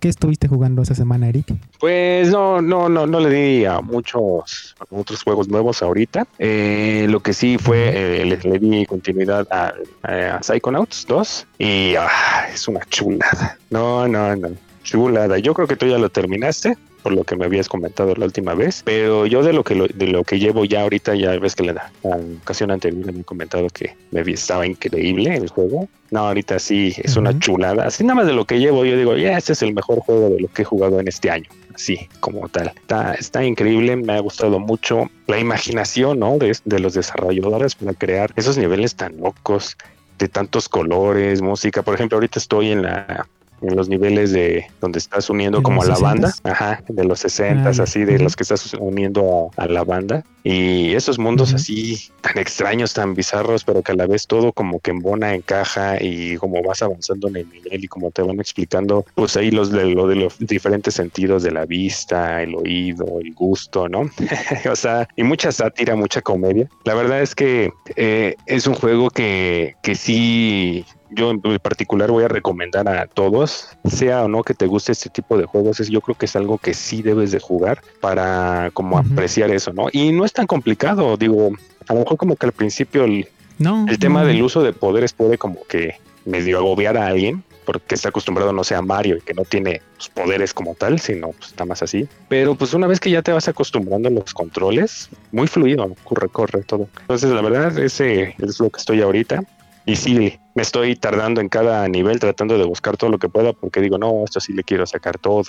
¿Qué 0.00 0.08
estuviste 0.08 0.48
jugando 0.48 0.82
esa 0.82 0.94
semana, 0.94 1.28
Eric? 1.28 1.54
Pues 1.78 2.30
no, 2.30 2.60
no, 2.60 2.88
no, 2.88 3.06
no 3.06 3.20
le 3.20 3.30
di 3.30 3.64
a 3.64 3.80
muchos 3.80 4.74
otros 4.90 5.22
juegos 5.22 5.48
nuevos 5.48 5.82
ahorita. 5.82 6.26
Eh, 6.38 7.06
lo 7.08 7.20
que 7.20 7.32
sí 7.32 7.58
fue, 7.58 8.22
eh, 8.22 8.24
le, 8.24 8.36
le 8.38 8.58
di 8.58 8.86
continuidad 8.86 9.46
a, 9.50 9.74
a 10.02 10.42
Psychonauts 10.42 11.06
2 11.06 11.46
y 11.58 11.94
ah, 11.96 12.48
es 12.52 12.66
una 12.66 12.80
chulada. 12.88 13.58
No, 13.70 14.08
no, 14.08 14.34
no. 14.34 14.48
Chulada. 14.82 15.38
Yo 15.38 15.54
creo 15.54 15.68
que 15.68 15.76
tú 15.76 15.86
ya 15.86 15.98
lo 15.98 16.08
terminaste 16.08 16.76
por 17.00 17.12
lo 17.12 17.24
que 17.24 17.36
me 17.36 17.44
habías 17.44 17.68
comentado 17.68 18.14
la 18.14 18.24
última 18.26 18.54
vez, 18.54 18.82
pero 18.84 19.26
yo 19.26 19.42
de 19.42 19.52
lo 19.52 19.64
que 19.64 19.74
lo- 19.74 19.86
de 19.88 20.06
lo 20.06 20.22
que 20.24 20.38
llevo 20.38 20.64
ya 20.64 20.82
ahorita 20.82 21.14
ya 21.14 21.38
ves 21.38 21.54
que 21.56 21.64
la, 21.64 21.90
la 22.02 22.16
ocasión 22.42 22.70
anterior 22.70 23.12
me 23.12 23.20
he 23.20 23.24
comentado 23.24 23.66
que 23.68 23.94
me 24.10 24.20
estaba 24.20 24.66
increíble 24.66 25.34
el 25.36 25.48
juego. 25.48 25.88
No, 26.10 26.20
ahorita 26.26 26.58
sí 26.58 26.92
es 27.02 27.16
una 27.16 27.30
Ujú. 27.30 27.38
chulada. 27.38 27.86
Así 27.86 28.02
nada 28.02 28.16
más 28.16 28.26
de 28.26 28.32
lo 28.32 28.44
que 28.44 28.58
llevo, 28.58 28.84
yo 28.84 28.96
digo, 28.96 29.16
ya 29.16 29.38
este 29.38 29.52
es 29.52 29.62
el 29.62 29.72
mejor 29.74 30.00
juego 30.00 30.30
de 30.30 30.40
lo 30.40 30.48
que 30.48 30.62
he 30.62 30.64
jugado 30.64 30.98
en 30.98 31.06
este 31.06 31.30
año. 31.30 31.48
Así 31.72 32.08
como 32.18 32.48
tal. 32.48 32.72
Está, 32.74 33.14
está 33.14 33.44
increíble, 33.44 33.94
me 33.96 34.14
ha 34.14 34.20
gustado 34.20 34.58
mucho 34.58 35.08
la 35.28 35.38
imaginación, 35.38 36.18
¿no? 36.18 36.36
De, 36.36 36.56
de 36.64 36.78
los 36.80 36.94
desarrolladores 36.94 37.76
para 37.76 37.94
crear 37.94 38.32
esos 38.34 38.58
niveles 38.58 38.96
tan 38.96 39.16
locos 39.18 39.76
de 40.18 40.28
tantos 40.28 40.68
colores, 40.68 41.40
música. 41.42 41.82
Por 41.82 41.94
ejemplo, 41.94 42.16
ahorita 42.16 42.40
estoy 42.40 42.72
en 42.72 42.82
la 42.82 43.26
en 43.62 43.76
los 43.76 43.88
niveles 43.88 44.32
de 44.32 44.66
donde 44.80 44.98
estás 44.98 45.28
uniendo 45.30 45.58
¿De 45.58 45.62
como 45.64 45.82
a 45.82 45.84
la 45.84 45.90
los 45.94 46.02
banda, 46.02 46.28
60s? 46.28 46.50
ajá, 46.50 46.82
de 46.88 47.04
los 47.04 47.20
60 47.20 47.70
Ah, 47.70 47.82
así, 47.82 48.04
de 48.04 48.14
Ujú. 48.16 48.24
los 48.24 48.36
que 48.36 48.42
estás 48.42 48.72
uniendo 48.74 49.50
a, 49.56 49.64
a 49.64 49.66
la 49.66 49.84
banda 49.84 50.24
y 50.42 50.94
esos 50.94 51.18
mundos 51.18 51.50
Ujú. 51.50 51.56
así 51.56 51.98
tan 52.22 52.38
extraños, 52.38 52.94
tan 52.94 53.14
bizarros, 53.14 53.64
pero 53.64 53.82
que 53.82 53.92
a 53.92 53.94
la 53.94 54.06
vez 54.06 54.26
todo 54.26 54.52
como 54.52 54.80
que 54.80 54.90
embona, 54.90 55.34
encaja 55.34 56.02
y 56.02 56.36
como 56.36 56.62
vas 56.62 56.82
avanzando 56.82 57.28
en 57.28 57.36
el 57.36 57.48
nivel 57.50 57.84
y 57.84 57.88
como 57.88 58.10
te 58.10 58.22
van 58.22 58.40
explicando, 58.40 59.04
pues 59.14 59.36
ahí 59.36 59.50
los 59.50 59.70
de 59.70 59.84
lo 59.86 60.06
de 60.06 60.16
los 60.16 60.38
diferentes 60.38 60.94
sentidos 60.94 61.42
de 61.42 61.50
la 61.50 61.66
vista, 61.66 62.42
el 62.42 62.54
oído, 62.54 63.20
el 63.20 63.34
gusto, 63.34 63.88
¿no? 63.88 64.02
o 64.70 64.76
sea, 64.76 65.06
y 65.16 65.22
mucha 65.22 65.52
sátira, 65.52 65.94
mucha 65.96 66.22
comedia. 66.22 66.68
La 66.84 66.94
verdad 66.94 67.20
es 67.20 67.34
que 67.34 67.70
eh, 67.96 68.34
es 68.46 68.66
un 68.66 68.74
juego 68.74 69.10
que, 69.10 69.74
que 69.82 69.94
sí, 69.94 70.84
yo 71.10 71.30
en 71.30 71.40
particular 71.60 72.10
voy 72.10 72.24
a 72.24 72.28
recomendar 72.28 72.88
a 72.88 73.06
todos, 73.06 73.68
sea 73.88 74.24
o 74.24 74.28
no 74.28 74.42
que 74.42 74.54
te 74.54 74.66
guste 74.66 74.92
este 74.92 75.10
tipo 75.10 75.36
de 75.36 75.44
juegos, 75.44 75.80
es, 75.80 75.88
yo 75.88 76.00
creo 76.00 76.16
que 76.16 76.26
es 76.26 76.36
algo 76.36 76.58
que 76.58 76.74
sí 76.74 77.02
debes 77.02 77.32
de 77.32 77.40
jugar 77.40 77.82
para 78.00 78.70
como 78.72 78.98
apreciar 78.98 79.50
eso, 79.50 79.72
¿no? 79.72 79.88
Y 79.92 80.12
no 80.12 80.24
es 80.24 80.32
tan 80.32 80.46
complicado, 80.46 81.16
digo, 81.16 81.50
a 81.88 81.94
lo 81.94 82.00
mejor 82.00 82.16
como 82.16 82.36
que 82.36 82.46
al 82.46 82.52
principio 82.52 83.04
el, 83.04 83.28
No. 83.58 83.86
el 83.88 83.98
tema 83.98 84.22
no. 84.22 84.26
del 84.26 84.42
uso 84.42 84.62
de 84.62 84.72
poderes 84.72 85.12
puede 85.12 85.38
como 85.38 85.64
que 85.68 85.96
medio 86.24 86.58
agobiar 86.58 86.96
a 86.96 87.06
alguien 87.06 87.42
porque 87.64 87.94
está 87.94 88.08
acostumbrado, 88.08 88.52
no 88.52 88.64
sé, 88.64 88.74
a 88.74 88.82
Mario 88.82 89.18
y 89.18 89.20
que 89.20 89.32
no 89.32 89.44
tiene 89.44 89.80
pues, 89.96 90.08
poderes 90.08 90.52
como 90.52 90.74
tal, 90.74 90.98
sino 90.98 91.28
pues 91.28 91.50
está 91.50 91.64
más 91.64 91.82
así. 91.82 92.08
Pero 92.28 92.54
pues 92.56 92.74
una 92.74 92.86
vez 92.88 92.98
que 92.98 93.10
ya 93.10 93.22
te 93.22 93.32
vas 93.32 93.46
acostumbrando 93.46 94.08
a 94.08 94.12
los 94.12 94.34
controles, 94.34 95.08
muy 95.30 95.46
fluido, 95.46 95.94
corre, 96.02 96.28
corre 96.28 96.62
todo. 96.62 96.88
Entonces 97.02 97.30
la 97.30 97.42
verdad 97.42 97.78
ese 97.78 98.34
es 98.38 98.58
lo 98.58 98.70
que 98.70 98.78
estoy 98.78 99.02
ahorita. 99.02 99.44
Y 99.90 99.96
sí, 99.96 100.38
me 100.54 100.62
estoy 100.62 100.94
tardando 100.94 101.40
en 101.40 101.48
cada 101.48 101.88
nivel 101.88 102.20
tratando 102.20 102.56
de 102.56 102.64
buscar 102.64 102.96
todo 102.96 103.10
lo 103.10 103.18
que 103.18 103.28
pueda 103.28 103.52
porque 103.52 103.80
digo, 103.80 103.98
no, 103.98 104.22
esto 104.24 104.38
sí 104.38 104.52
le 104.52 104.62
quiero 104.62 104.86
sacar 104.86 105.18
todo, 105.18 105.42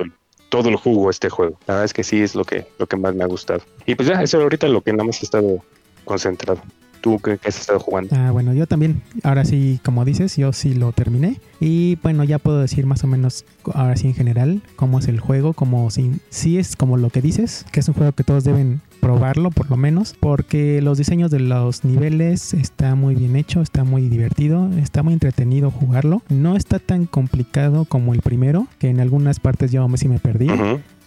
todo 0.49 0.67
el 0.67 0.77
jugo 0.77 1.09
a 1.09 1.11
este 1.11 1.29
juego. 1.29 1.59
La 1.67 1.75
verdad 1.75 1.85
es 1.85 1.93
que 1.93 2.03
sí 2.03 2.23
es 2.23 2.33
lo 2.33 2.43
que, 2.43 2.65
lo 2.79 2.87
que 2.87 2.97
más 2.97 3.13
me 3.13 3.23
ha 3.23 3.27
gustado. 3.27 3.61
Y 3.85 3.93
pues 3.93 4.09
ya, 4.09 4.19
eso 4.23 4.41
ahorita 4.41 4.67
lo 4.67 4.81
que 4.81 4.93
nada 4.93 5.03
más 5.03 5.21
he 5.21 5.25
estado 5.25 5.63
concentrado. 6.05 6.59
¿Tú 7.01 7.19
qué, 7.19 7.37
has 7.45 7.59
estado 7.59 7.79
jugando? 7.79 8.15
Ah, 8.15 8.31
bueno, 8.31 8.51
yo 8.55 8.65
también. 8.65 9.03
Ahora 9.21 9.45
sí, 9.45 9.79
como 9.85 10.05
dices, 10.05 10.35
yo 10.37 10.53
sí 10.53 10.73
lo 10.73 10.91
terminé. 10.91 11.39
Y 11.59 11.97
bueno, 11.97 12.23
ya 12.23 12.39
puedo 12.39 12.61
decir 12.61 12.87
más 12.87 13.03
o 13.03 13.07
menos, 13.07 13.45
ahora 13.75 13.95
sí 13.95 14.07
en 14.07 14.15
general, 14.15 14.63
cómo 14.75 14.97
es 14.97 15.07
el 15.07 15.19
juego, 15.19 15.53
como 15.53 15.91
si, 15.91 16.13
si 16.29 16.57
es 16.57 16.75
como 16.75 16.97
lo 16.97 17.11
que 17.11 17.21
dices, 17.21 17.63
que 17.71 17.81
es 17.81 17.87
un 17.87 17.93
juego 17.93 18.11
que 18.13 18.23
todos 18.23 18.43
deben 18.43 18.81
probarlo 19.01 19.51
por 19.51 19.69
lo 19.69 19.75
menos, 19.75 20.15
porque 20.17 20.81
los 20.81 20.97
diseños 20.97 21.31
de 21.31 21.39
los 21.39 21.83
niveles 21.83 22.53
está 22.53 22.95
muy 22.95 23.15
bien 23.15 23.35
hecho, 23.35 23.61
está 23.61 23.83
muy 23.83 24.07
divertido, 24.07 24.69
está 24.77 25.03
muy 25.03 25.13
entretenido 25.13 25.71
jugarlo. 25.71 26.21
No 26.29 26.55
está 26.55 26.79
tan 26.79 27.05
complicado 27.07 27.85
como 27.85 28.13
el 28.13 28.21
primero, 28.21 28.67
que 28.79 28.89
en 28.89 29.01
algunas 29.01 29.39
partes 29.39 29.71
yo 29.71 29.85
sí 29.95 30.07
me 30.07 30.19
perdí. 30.19 30.47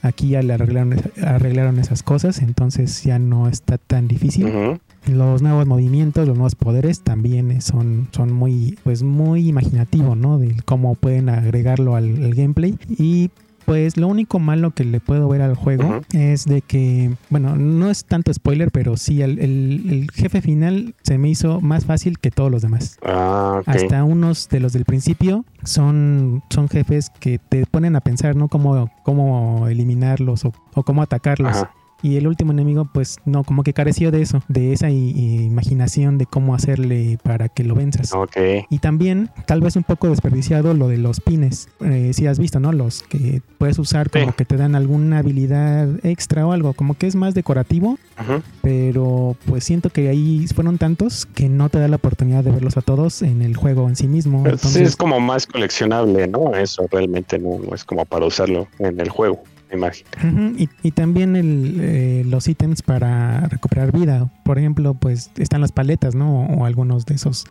Aquí 0.02 0.28
ya 0.28 0.42
le 0.42 0.52
arreglaron, 0.52 1.00
arreglaron 1.24 1.78
esas 1.78 2.02
cosas, 2.02 2.42
entonces 2.42 3.02
ya 3.04 3.18
no 3.18 3.48
está 3.48 3.78
tan 3.78 4.06
difícil. 4.06 4.52
Los 5.06 5.40
nuevos 5.40 5.66
movimientos, 5.66 6.26
los 6.26 6.36
nuevos 6.36 6.54
poderes 6.54 7.00
también 7.00 7.62
son, 7.62 8.08
son 8.12 8.32
muy, 8.32 8.78
pues 8.84 9.02
muy 9.02 9.48
imaginativo, 9.48 10.14
¿no? 10.14 10.38
De 10.38 10.56
cómo 10.66 10.94
pueden 10.94 11.30
agregarlo 11.30 11.96
al, 11.96 12.22
al 12.22 12.34
gameplay. 12.34 12.76
Y 12.98 13.30
pues 13.64 13.96
lo 13.96 14.08
único 14.08 14.38
malo 14.38 14.70
que 14.72 14.84
le 14.84 15.00
puedo 15.00 15.28
ver 15.28 15.42
al 15.42 15.54
juego 15.54 16.00
es 16.12 16.44
de 16.44 16.60
que, 16.62 17.14
bueno, 17.30 17.56
no 17.56 17.90
es 17.90 18.04
tanto 18.04 18.32
spoiler, 18.32 18.70
pero 18.70 18.96
sí, 18.96 19.22
el, 19.22 19.38
el- 19.38 19.82
el 19.90 20.10
jefe 20.12 20.40
final 20.40 20.94
se 21.02 21.18
me 21.18 21.28
hizo 21.28 21.60
más 21.60 21.84
fácil 21.84 22.18
que 22.18 22.30
todos 22.30 22.50
los 22.50 22.62
demás. 22.62 22.98
Ah. 23.04 23.60
Hasta 23.66 24.04
unos 24.04 24.48
de 24.48 24.60
los 24.60 24.72
del 24.72 24.84
principio 24.84 25.44
son, 25.64 26.42
son 26.50 26.68
jefes 26.68 27.10
que 27.20 27.38
te 27.38 27.66
ponen 27.66 27.96
a 27.96 28.00
pensar, 28.00 28.36
¿no? 28.36 28.48
Cómo, 28.48 28.90
cómo 29.04 29.66
eliminarlos 29.68 30.44
o, 30.44 30.52
o 30.74 30.82
cómo 30.82 31.02
atacarlos. 31.02 31.56
Ajá. 31.56 31.70
Y 32.04 32.18
el 32.18 32.26
último 32.26 32.52
enemigo, 32.52 32.86
pues 32.92 33.16
no, 33.24 33.44
como 33.44 33.62
que 33.62 33.72
careció 33.72 34.10
de 34.10 34.20
eso, 34.20 34.42
de 34.48 34.74
esa 34.74 34.90
imaginación 34.90 36.18
de 36.18 36.26
cómo 36.26 36.54
hacerle 36.54 37.18
para 37.22 37.48
que 37.48 37.64
lo 37.64 37.74
venzas. 37.74 38.12
Ok. 38.12 38.36
Y 38.68 38.78
también, 38.78 39.30
tal 39.46 39.62
vez 39.62 39.74
un 39.76 39.84
poco 39.84 40.10
desperdiciado 40.10 40.74
lo 40.74 40.88
de 40.88 40.98
los 40.98 41.20
pines. 41.20 41.68
Eh, 41.80 42.10
si 42.12 42.26
has 42.26 42.38
visto, 42.38 42.60
¿no? 42.60 42.72
Los 42.72 43.02
que 43.04 43.40
puedes 43.56 43.78
usar 43.78 44.10
como 44.10 44.26
Sí. 44.26 44.32
que 44.36 44.44
te 44.44 44.56
dan 44.58 44.74
alguna 44.74 45.18
habilidad 45.18 45.88
extra 46.04 46.46
o 46.46 46.52
algo, 46.52 46.74
como 46.74 46.92
que 46.94 47.06
es 47.06 47.16
más 47.16 47.34
decorativo, 47.34 47.98
pero 48.62 49.36
pues 49.46 49.64
siento 49.64 49.90
que 49.90 50.08
ahí 50.08 50.46
fueron 50.54 50.78
tantos 50.78 51.26
que 51.26 51.48
no 51.48 51.68
te 51.70 51.78
da 51.78 51.88
la 51.88 51.96
oportunidad 51.96 52.44
de 52.44 52.50
verlos 52.50 52.76
a 52.76 52.82
todos 52.82 53.22
en 53.22 53.42
el 53.42 53.56
juego 53.56 53.88
en 53.88 53.96
sí 53.96 54.08
mismo. 54.08 54.42
Pero 54.42 54.58
sí 54.58 54.66
Entonces, 54.66 54.88
es 54.88 54.96
como 54.96 55.20
más 55.20 55.46
coleccionable, 55.46 56.28
¿no? 56.28 56.54
Eso 56.54 56.86
realmente 56.90 57.38
no, 57.38 57.58
no 57.58 57.74
es 57.74 57.84
como 57.84 58.04
para 58.04 58.26
usarlo 58.26 58.68
en 58.78 59.00
el 59.00 59.08
juego, 59.08 59.42
Ujú, 60.18 60.54
y, 60.58 60.68
y 60.82 60.90
también 60.92 61.36
el, 61.36 61.78
eh, 61.80 62.24
los 62.26 62.48
ítems 62.48 62.82
para 62.82 63.40
recuperar 63.48 63.92
vida. 63.92 64.30
Por 64.44 64.58
ejemplo, 64.58 64.94
pues 64.94 65.30
están 65.36 65.60
las 65.60 65.72
paletas, 65.72 66.14
¿no? 66.14 66.46
O 66.46 66.64
algunos 66.64 67.06
de 67.06 67.14
esos 67.14 67.46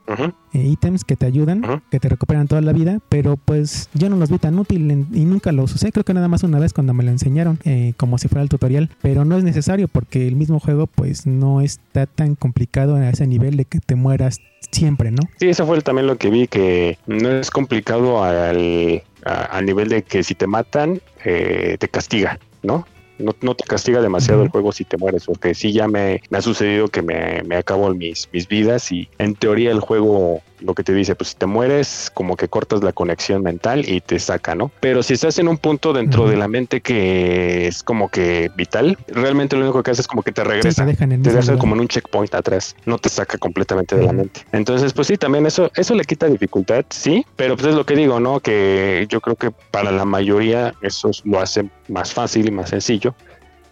eh, 0.53 0.63
ítems 0.67 1.03
que 1.03 1.15
te 1.15 1.25
ayudan, 1.25 1.81
que 1.91 1.99
te 1.99 2.09
recuperan 2.09 2.47
toda 2.47 2.61
la 2.61 2.73
vida, 2.73 2.99
pero 3.09 3.37
pues 3.37 3.89
yo 3.93 4.09
no 4.09 4.15
los 4.17 4.29
vi 4.29 4.37
tan 4.37 4.57
útil 4.59 4.89
en- 4.91 5.07
y 5.13 5.25
nunca 5.25 5.51
los 5.51 5.73
usé. 5.75 5.91
Creo 5.91 6.03
que 6.05 6.13
nada 6.13 6.27
más 6.27 6.43
una 6.43 6.59
vez 6.59 6.73
cuando 6.73 6.93
me 6.93 7.03
lo 7.03 7.11
enseñaron, 7.11 7.59
eh, 7.63 7.93
como 7.97 8.17
si 8.17 8.27
fuera 8.27 8.43
el 8.43 8.49
tutorial, 8.49 8.89
pero 9.01 9.25
no 9.25 9.37
es 9.37 9.43
necesario 9.43 9.87
porque 9.87 10.27
el 10.27 10.35
mismo 10.35 10.59
juego 10.59 10.87
pues 10.87 11.25
no 11.27 11.61
está 11.61 12.05
tan 12.05 12.35
complicado 12.35 12.95
a 12.95 13.09
ese 13.09 13.27
nivel 13.27 13.57
de 13.57 13.65
que 13.65 13.79
te 13.79 13.95
mueras 13.95 14.39
siempre, 14.71 15.11
¿no? 15.11 15.23
Sí, 15.39 15.49
eso 15.49 15.65
fue 15.65 15.81
también 15.81 16.07
lo 16.07 16.17
que 16.17 16.29
vi, 16.29 16.47
que 16.47 16.97
no 17.07 17.29
es 17.29 17.51
complicado 17.51 18.23
al, 18.23 19.03
a, 19.25 19.57
a 19.57 19.61
nivel 19.61 19.89
de 19.89 20.03
que 20.03 20.23
si 20.23 20.35
te 20.35 20.47
matan, 20.47 21.01
eh, 21.23 21.77
te 21.79 21.87
castiga, 21.87 22.39
¿no? 22.61 22.85
No, 23.19 23.35
no 23.41 23.55
te 23.55 23.63
castiga 23.63 24.01
demasiado 24.01 24.41
el 24.41 24.49
juego 24.49 24.71
si 24.71 24.85
te 24.85 24.97
mueres, 24.97 25.25
porque 25.25 25.53
sí 25.53 25.71
ya 25.71 25.87
me, 25.87 26.21
me 26.29 26.39
ha 26.39 26.41
sucedido 26.41 26.87
que 26.87 27.01
me, 27.01 27.43
me 27.43 27.55
acabo 27.55 27.93
mis, 27.93 28.27
mis 28.33 28.47
vidas 28.47 28.91
y 28.91 29.07
en 29.19 29.35
teoría 29.35 29.71
el 29.71 29.79
juego 29.79 30.41
lo 30.63 30.73
que 30.73 30.83
te 30.83 30.93
dice, 30.93 31.15
pues 31.15 31.29
si 31.29 31.35
te 31.35 31.45
mueres, 31.45 32.11
como 32.13 32.35
que 32.35 32.47
cortas 32.47 32.83
la 32.83 32.93
conexión 32.93 33.43
mental 33.43 33.87
y 33.87 34.01
te 34.01 34.19
saca, 34.19 34.55
¿no? 34.55 34.71
Pero 34.79 35.03
si 35.03 35.13
estás 35.13 35.37
en 35.39 35.47
un 35.47 35.57
punto 35.57 35.93
dentro 35.93 36.27
de 36.27 36.37
la 36.37 36.47
mente 36.47 36.81
que 36.81 37.67
es 37.67 37.83
como 37.83 38.09
que 38.09 38.51
vital, 38.55 38.97
realmente 39.07 39.55
lo 39.55 39.63
único 39.63 39.83
que 39.83 39.91
hace 39.91 40.01
es 40.01 40.07
como 40.07 40.23
que 40.23 40.31
te 40.31 40.41
Sí, 40.41 40.47
regresa 40.47 40.83
te 40.83 40.91
dejan 40.91 41.11
en 41.11 41.23
te 41.23 41.31
deja 41.31 41.57
como 41.57 41.75
en 41.75 41.81
un 41.81 41.87
checkpoint 41.87 42.33
atrás, 42.35 42.75
no 42.85 42.97
te 42.97 43.09
saca 43.09 43.37
completamente 43.37 43.95
de 43.95 44.03
la 44.05 44.13
mente. 44.13 44.41
Entonces, 44.51 44.93
pues 44.93 45.07
sí, 45.07 45.17
también 45.17 45.45
eso, 45.45 45.71
eso 45.75 45.93
le 45.95 46.03
quita 46.05 46.27
dificultad, 46.27 46.85
sí, 46.89 47.25
pero 47.35 47.55
pues 47.55 47.67
es 47.67 47.75
lo 47.75 47.85
que 47.85 47.95
digo, 47.95 48.19
¿no? 48.19 48.39
Que 48.39 49.05
yo 49.09 49.21
creo 49.21 49.35
que 49.35 49.51
para 49.71 49.91
la 49.91 50.05
mayoría 50.05 50.73
eso 50.81 51.11
lo 51.23 51.39
hace 51.39 51.69
más 51.87 52.13
fácil 52.13 52.47
y 52.47 52.51
más 52.51 52.69
sencillo 52.69 53.13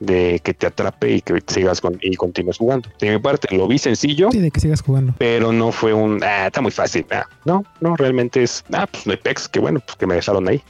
de 0.02 0.42
que 0.44 0.54
te 0.54 0.68
atrape 0.68 1.12
y 1.14 1.22
que 1.22 1.42
sigas 1.48 1.80
con, 1.80 1.98
y 2.02 2.16
continúes 2.16 2.58
jugando. 2.58 2.90
De 3.00 3.12
mi 3.12 3.20
parte, 3.20 3.56
lo 3.56 3.68
vi 3.68 3.78
sencillo, 3.78 4.30
Sí, 4.32 4.40
de 4.40 4.52
que 4.52 4.60
sigas 4.60 4.82
jugando. 4.82 5.14
pero 5.18 5.54
no 5.54 5.72
fue 5.72 5.94
un, 5.94 6.22
ah, 6.24 6.48
está 6.48 6.60
muy 6.60 6.72
fácil. 6.72 7.06
ah". 7.12 7.26
No, 7.46 7.64
no, 7.80 7.96
realmente 7.96 8.42
es, 8.44 8.64
ah, 8.74 8.88
pues 8.92 9.06
no 9.06 9.12
hay 9.14 9.18
pex, 9.20 9.48
que 9.48 9.60
bueno, 9.60 9.80
pues 9.80 9.96
que 9.98 10.08
me 10.08 10.16
dejaron 10.16 10.48
ahí. 10.50 10.62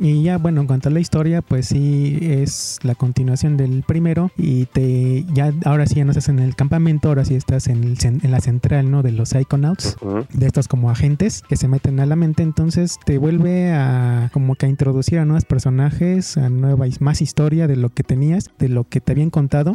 Y 0.00 0.22
ya, 0.22 0.38
bueno, 0.38 0.60
en 0.60 0.66
cuanto 0.66 0.88
a 0.88 0.92
la 0.92 1.00
historia, 1.00 1.42
pues 1.42 1.66
sí 1.66 2.18
es 2.20 2.78
la 2.82 2.94
continuación 2.94 3.56
del 3.56 3.82
primero 3.82 4.30
y 4.36 4.66
te 4.66 5.24
ya 5.32 5.52
ahora 5.64 5.86
sí 5.86 5.96
ya 5.96 6.04
no 6.04 6.10
estás 6.10 6.28
en 6.28 6.38
el 6.38 6.54
campamento, 6.54 7.08
ahora 7.08 7.24
sí 7.24 7.34
estás 7.34 7.68
en, 7.68 7.84
el 7.84 7.96
en 8.04 8.30
la 8.30 8.40
central, 8.40 8.90
¿no? 8.90 9.02
De 9.02 9.12
los 9.12 9.30
Psychonauts, 9.30 9.96
Ujú. 10.00 10.26
de 10.32 10.46
estos 10.46 10.68
como 10.68 10.90
agentes 10.90 11.42
que 11.48 11.56
se 11.56 11.68
meten 11.68 12.00
a 12.00 12.06
la 12.06 12.16
mente, 12.16 12.42
entonces 12.42 12.98
te 13.04 13.18
vuelve 13.18 13.72
a 13.72 14.30
como 14.32 14.54
que 14.54 14.66
a 14.66 14.68
introducir 14.68 15.18
a 15.18 15.24
nuevos 15.24 15.44
personajes, 15.44 16.36
a 16.36 16.48
nueva 16.48 16.86
más 17.00 17.20
historia 17.22 17.66
de 17.66 17.76
lo 17.76 17.90
que 17.90 18.02
tenías, 18.02 18.50
de 18.58 18.68
lo 18.68 18.84
que 18.84 19.00
te 19.00 19.12
habían 19.12 19.30
contado 19.30 19.74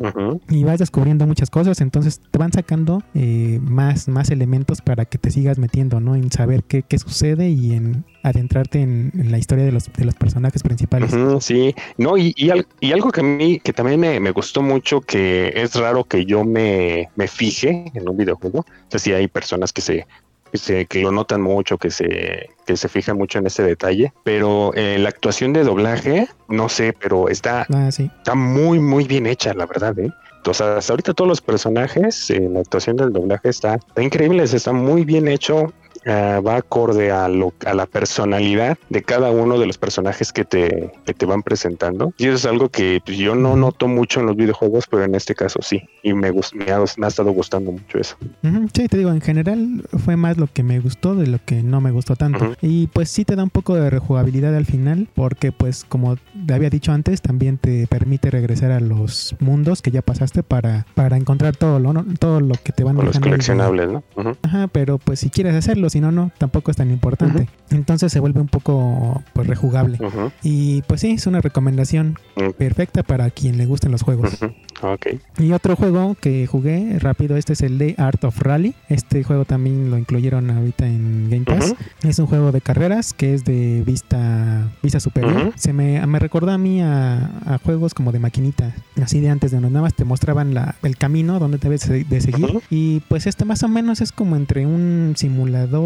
y 0.50 0.64
vas 0.64 0.80
descubriendo 0.80 1.28
muchas 1.28 1.50
cosas, 1.50 1.82
entonces 1.82 2.22
te 2.32 2.38
van 2.40 2.52
sacando 2.52 3.04
eh, 3.14 3.60
más, 3.62 4.08
más 4.08 4.30
elementos 4.30 4.82
para 4.82 5.06
que 5.06 5.18
te 5.18 5.32
sigas 5.32 5.58
metiendo, 5.58 6.00
¿no? 6.00 6.16
En 6.16 6.32
saber 6.32 6.64
qué, 6.64 6.84
qué 6.84 6.98
sucede 6.98 7.50
y 7.50 7.74
en 7.74 8.06
adentrarte 8.24 8.82
en, 8.82 9.12
en 9.16 9.32
la 9.32 9.38
historia 9.38 9.66
de 9.66 9.72
los, 9.72 9.92
de 9.92 10.06
los 10.06 10.16
personajes 10.16 10.64
principales. 10.64 11.12
Sí, 11.42 11.76
no, 11.98 12.18
y, 12.18 12.34
y, 12.38 12.50
al- 12.50 12.66
y 12.80 12.92
algo 12.94 13.12
que 13.12 13.22
a 13.22 13.24
mí, 13.24 13.60
que 13.60 13.74
también 13.74 14.00
me, 14.00 14.20
me 14.20 14.32
gustó 14.32 14.62
mucho, 14.62 15.02
que 15.02 15.52
es 15.56 15.76
raro 15.76 16.06
que 16.06 16.26
yo 16.26 16.44
me, 16.44 17.10
me 17.16 17.28
fije 17.28 17.92
en 17.94 18.10
un 18.10 18.18
videojuego. 18.18 18.60
O 18.60 18.66
sea, 18.90 19.00
sí 19.00 19.14
hay 19.14 19.28
personas 19.28 19.72
que 19.74 19.82
se, 19.82 20.08
que 20.52 20.58
se, 20.58 20.86
que 20.86 21.02
lo 21.02 21.12
notan 21.12 21.42
mucho, 21.42 21.78
que 21.78 21.92
se, 21.92 22.50
que 22.66 22.78
se 22.78 22.88
fijan 22.90 23.18
mucho 23.18 23.40
en 23.40 23.48
ese 23.48 23.64
detalle, 23.64 24.14
pero 24.24 24.72
eh, 24.76 24.98
la 25.00 25.10
actuación 25.10 25.52
de 25.54 25.64
doblaje, 25.64 26.28
no 26.48 26.70
sé, 26.70 26.94
pero 26.94 27.28
está, 27.30 27.66
Ah, 27.74 27.92
sí. 27.92 28.10
está 28.18 28.36
muy, 28.36 28.80
muy 28.80 29.06
bien 29.06 29.26
hecha, 29.28 29.54
la 29.54 29.66
verdad, 29.66 29.98
¿eh? 30.00 30.12
O 30.46 30.54
sea, 30.54 30.78
hasta 30.78 30.92
ahorita 30.92 31.14
todos 31.14 31.30
los 31.30 31.40
personajes, 31.42 32.30
eh, 32.30 32.50
la 32.52 32.60
actuación 32.60 32.98
del 32.98 33.14
doblaje 33.14 33.48
está, 33.50 33.76
está 33.76 34.04
increíble, 34.04 34.44
está 34.44 34.74
muy 34.74 35.06
bien 35.06 35.28
hecho, 35.30 35.74
ah, 36.06 36.40
va 36.46 36.58
acorde 36.58 37.12
a, 37.12 37.28
lo, 37.28 37.54
a 37.66 37.74
la 37.74 37.86
personalidad 37.86 38.78
de 38.90 39.02
cada 39.04 39.32
uno 39.32 39.58
de 39.60 39.66
los 39.66 39.78
personajes 39.78 40.32
que 40.32 40.46
te, 40.46 40.92
que 41.06 41.14
te 41.14 41.26
van 41.26 41.42
presentando. 41.44 42.14
Y 42.18 42.26
eso 42.28 42.36
es 42.36 42.46
algo 42.46 42.70
que 42.70 43.02
pues, 43.06 43.18
yo 43.18 43.36
no 43.36 43.56
noto 43.56 43.88
mucho 43.88 44.20
en 44.20 44.28
los 44.28 44.36
videojuegos, 44.36 44.86
pero 44.90 45.04
en 45.04 45.16
este 45.16 45.36
caso 45.36 45.60
sí. 45.62 45.82
Y 46.04 46.14
me, 46.14 46.32
gus- 46.32 46.54
me, 46.54 46.72
ha, 46.72 46.80
me 46.98 47.06
ha 47.06 47.10
estado 47.10 47.32
gustando 47.32 47.72
mucho 47.72 47.98
eso. 47.98 48.16
Sí, 48.74 48.88
te 48.88 48.98
digo, 48.98 49.12
en 49.12 49.22
general 49.22 49.84
fue 50.04 50.16
más 50.16 50.38
lo 50.38 50.48
que 50.48 50.64
me 50.64 50.80
gustó 50.80 51.16
de 51.16 51.28
lo 51.28 51.40
que 51.44 51.64
no 51.64 51.82
me 51.82 51.92
gustó 51.92 52.16
tanto. 52.16 52.54
Y 52.62 52.88
pues 52.88 53.10
sí 53.10 53.26
te 53.26 53.36
da 53.36 53.44
un 53.44 53.50
poco 53.50 53.76
de 53.76 53.90
rejugabilidad 53.90 54.56
al 54.56 54.66
final, 54.66 55.08
porque 55.14 55.52
pues 55.52 55.84
como 55.84 56.18
te 56.48 56.54
había 56.54 56.70
dicho 56.70 56.92
antes, 56.92 57.22
también 57.22 57.58
te 57.58 57.88
permite 57.88 58.30
regresar 58.32 58.72
a 58.72 58.80
los 58.80 59.36
mundos 59.40 59.82
que 59.82 59.92
ya 59.92 60.02
pasaste 60.02 60.44
para, 60.44 60.86
para 60.96 61.18
encontrar 61.18 61.56
todo 61.56 61.80
lo, 61.80 61.94
¿no? 61.94 62.06
todo 62.20 62.40
lo 62.40 62.56
que 62.64 62.72
te 62.72 62.84
van 62.84 62.96
Con 62.96 63.06
los 63.06 63.20
coleccionables, 63.20 63.90
¿no? 63.90 64.04
Ajá, 64.42 64.68
pero 64.68 64.98
pues 64.98 65.20
si 65.20 65.30
quieres 65.30 65.56
hacerlo, 65.56 65.90
si 65.94 66.02
no, 66.02 66.12
no, 66.12 66.32
tampoco 66.38 66.70
es 66.72 66.78
tan 66.78 66.92
importante. 66.92 67.48
Entonces 67.72 68.12
se 68.12 68.20
vuelve 68.20 68.42
un 68.42 68.48
poco 68.48 69.24
pues 69.34 69.48
rejugable. 69.48 69.98
Ujú, 70.06 70.32
Y 70.44 70.82
pues 70.84 71.02
sí, 71.02 71.12
es 71.12 71.26
una 71.28 71.42
recomendación 71.42 72.18
Mm. 72.36 72.52
perfecta 72.58 73.04
para 73.04 73.30
quien 73.30 73.58
le 73.58 73.66
gusten 73.66 73.92
los 73.92 74.02
juegos. 74.02 74.34
ujú. 74.42 74.54
Ok. 74.82 75.06
Y 75.40 75.52
otro 75.54 75.76
juego 75.78 76.16
que 76.20 76.46
jugué 76.48 76.98
rápido, 77.00 77.38
este 77.38 77.54
es 77.54 77.62
el 77.62 77.78
de 77.78 77.96
Art 77.98 78.24
of 78.26 78.38
Rally. 78.42 78.76
Este 78.90 79.24
juego 79.24 79.46
también 79.46 79.90
lo 79.92 79.98
incluyeron 79.98 80.50
ahorita 80.50 80.86
en 80.88 81.30
Game 81.30 81.46
Pass. 81.46 81.76
Es 82.04 82.20
un 82.20 82.26
juego 82.26 82.52
de 82.52 82.60
carreras 82.60 83.14
que 83.14 83.34
es 83.34 83.46
de 83.46 83.82
vista, 83.86 84.68
vista 84.82 85.00
superior. 85.00 85.54
Se 85.56 85.72
me, 85.74 86.06
me 86.06 86.20
recordó 86.20 86.52
a 86.52 86.58
mí 86.58 86.82
a, 86.82 87.30
a 87.46 87.60
juegos 87.64 87.94
como 87.94 88.12
de 88.12 88.20
maquinita, 88.20 88.74
así 89.02 89.20
de 89.22 89.30
antes, 89.30 89.52
de 89.52 89.62
nada 89.62 89.82
más 89.82 89.94
te 89.94 90.04
mostraban 90.06 90.54
la, 90.54 90.76
el 90.84 90.98
camino 90.98 91.40
donde 91.40 91.60
debes 91.60 91.88
de 91.88 92.22
seguir. 92.22 92.60
Y 92.70 93.02
pues 93.08 93.26
este 93.28 93.46
más 93.46 93.64
o 93.64 93.68
menos 93.70 94.02
es 94.02 94.12
como 94.12 94.36
entre 94.36 94.66
un 94.66 95.14
simulador 95.16 95.83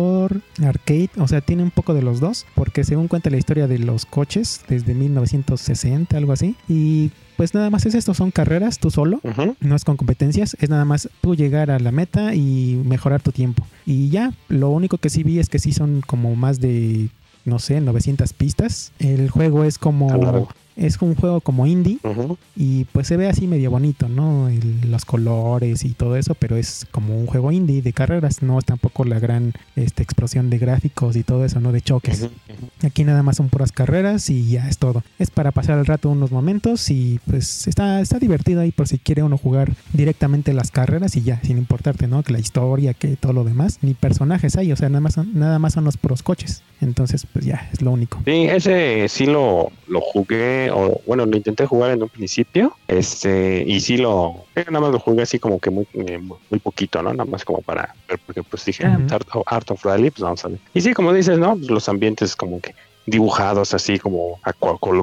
arcade, 0.64 1.10
o 1.18 1.28
sea, 1.28 1.42
tiene 1.42 1.64
un 1.64 1.72
poco 1.72 1.94
de 1.94 2.02
los 2.02 2.20
dos, 2.20 2.46
porque 2.56 2.84
según 2.84 3.08
cuenta 3.08 3.30
la 3.30 3.38
historia 3.38 3.68
de 3.68 3.80
los 3.80 4.06
coches 4.06 4.62
desde 4.68 4.94
1960, 4.94 6.18
algo 6.18 6.34
así. 6.34 6.56
Y 6.68 7.12
pues 7.38 7.54
nada 7.54 7.70
más 7.70 7.86
es 7.86 7.94
esto, 7.94 8.14
son 8.14 8.32
carreras 8.32 8.80
tú 8.80 8.90
solo 8.90 9.22
no 9.60 9.76
es 9.76 9.86
con 9.86 9.96
competencias, 9.96 10.58
es 10.60 10.70
nada 10.70 10.86
más 10.86 11.10
tú 11.22 11.36
llegar 11.36 11.70
a 11.70 11.80
la 11.80 11.92
meta 11.92 12.34
y 12.34 12.82
mejorar 12.84 13.22
tu 13.22 13.32
tiempo. 13.32 13.66
Y 13.86 14.10
ya, 14.10 14.34
lo 14.50 14.70
único 14.70 14.98
que 14.98 15.10
sí 15.10 15.24
vi 15.24 15.40
es 15.40 15.48
que 15.50 15.60
sí 15.60 15.72
son 15.72 16.02
como 16.02 16.36
más 16.36 16.60
de, 16.60 17.10
no 17.46 17.60
sé, 17.60 17.80
900 17.80 18.34
pistas. 18.34 18.92
El 19.00 19.30
juego 19.30 19.64
es 19.64 19.80
largo. 20.18 20.50
Como... 20.78 20.88
Es 20.88 21.02
un 21.02 21.16
juego 21.16 21.42
como 21.42 21.66
indie 21.66 21.98
y 22.56 22.84
pues 22.86 23.08
se 23.08 23.18
ve 23.18 23.28
así 23.28 23.48
medio 23.48 23.72
bonito, 23.72 24.08
¿no? 24.10 24.48
El- 24.50 24.92
los 24.92 25.06
colores 25.06 25.84
y 25.86 25.90
todo 25.94 26.16
eso, 26.16 26.36
pero 26.36 26.56
es 26.58 26.86
como 26.92 27.18
un 27.20 27.26
juego 27.26 27.52
indie 27.52 27.82
de 27.82 27.94
carreras, 27.94 28.42
no 28.44 28.60
es 28.60 28.66
tampoco 28.66 29.04
la 29.04 29.20
gran 29.20 29.54
este, 29.76 30.04
explosión 30.04 30.50
de 30.50 30.58
gráficos 30.58 31.16
y 31.16 31.24
todo 31.24 31.46
eso, 31.46 31.60
¿no? 31.60 31.72
De 31.72 31.82
choques. 31.82 32.30
Aquí 32.84 33.04
nada 33.04 33.24
más 33.24 33.38
son 33.38 33.50
puras 33.50 33.72
carreras 33.72 34.30
y 34.30 34.50
ya 34.50 34.68
es 34.70 34.78
todo. 34.78 35.04
Es 35.20 35.32
para 35.32 35.52
pasar 35.52 35.80
el 35.80 35.86
rato 35.86 36.10
unos 36.10 36.32
momentos 36.32 36.90
y 36.90 37.20
pues 37.26 37.68
está, 37.68 38.00
está 38.02 38.20
divertido 38.20 38.62
ahí 38.62 38.72
por 38.72 38.88
si 38.88 38.98
quiere 39.00 39.24
uno 39.24 39.38
jugar 39.38 39.74
directamente 39.94 40.54
las 40.54 40.72
carreras 40.72 41.16
y 41.16 41.22
ya, 41.24 41.42
sin 41.44 41.58
importarte, 41.58 42.08
¿no? 42.08 42.24
Que 42.24 42.34
la 42.34 42.40
historia, 42.40 42.94
que 42.94 43.16
todo 43.16 43.34
lo 43.34 43.44
demás, 43.44 43.80
ni 43.82 43.94
personajes 43.94 44.56
hay, 44.58 44.72
o 44.72 44.76
sea, 44.76 44.90
nada 44.90 45.02
más 45.02 45.14
son, 45.16 45.32
nada 45.34 45.60
más 45.60 45.74
son 45.74 45.84
los 45.86 45.98
puros 45.98 46.24
coches. 46.24 46.62
Entonces, 46.80 47.26
pues 47.34 47.44
ya, 47.46 47.68
es 47.74 47.82
lo 47.82 47.92
único. 47.92 48.20
Sí, 48.26 48.44
ese 48.46 49.08
sí 49.10 49.26
lo, 49.26 49.72
lo 49.88 50.00
jugué, 50.00 50.67
o 50.72 51.02
bueno, 51.06 51.26
lo 51.26 51.38
intenté 51.38 51.66
jugar 51.66 51.92
en 51.92 52.04
un 52.04 52.10
principio, 52.10 52.74
este, 52.88 53.64
y 53.66 53.80
sí 53.80 53.98
lo, 53.98 54.46
eh, 54.56 54.66
nada 54.68 54.82
más 54.82 54.92
lo 54.92 55.00
jugué 55.00 55.24
así 55.24 55.40
como 55.40 55.60
que 55.60 55.70
muy, 55.70 55.88
eh, 55.94 56.20
muy 56.20 56.60
poquito, 56.60 57.02
¿no? 57.02 57.14
Nada 57.14 57.30
más 57.30 57.44
como 57.46 57.62
para 57.62 57.94
ver, 58.08 58.20
porque 58.26 58.44
pues 58.44 58.66
dije, 58.66 58.86
ah, 58.86 58.98
Ujú. 58.98 59.16
Art, 59.16 59.28
of, 59.34 59.44
Art 59.46 59.72
of 59.72 59.84
Rally, 59.84 60.12
pues 60.12 60.24
vamos 60.24 60.44
a 60.46 60.50
ver. 60.50 60.60
Y 60.74 60.82
sí, 60.82 60.94
como 60.94 61.14
dices, 61.14 61.38
¿no? 61.38 61.56
Pues 61.56 61.70
los 61.70 61.90
ambientes 61.90 62.36
como 62.36 62.60
que 62.62 62.74
dibujados 63.08 63.74
así 63.74 63.98
como 63.98 64.40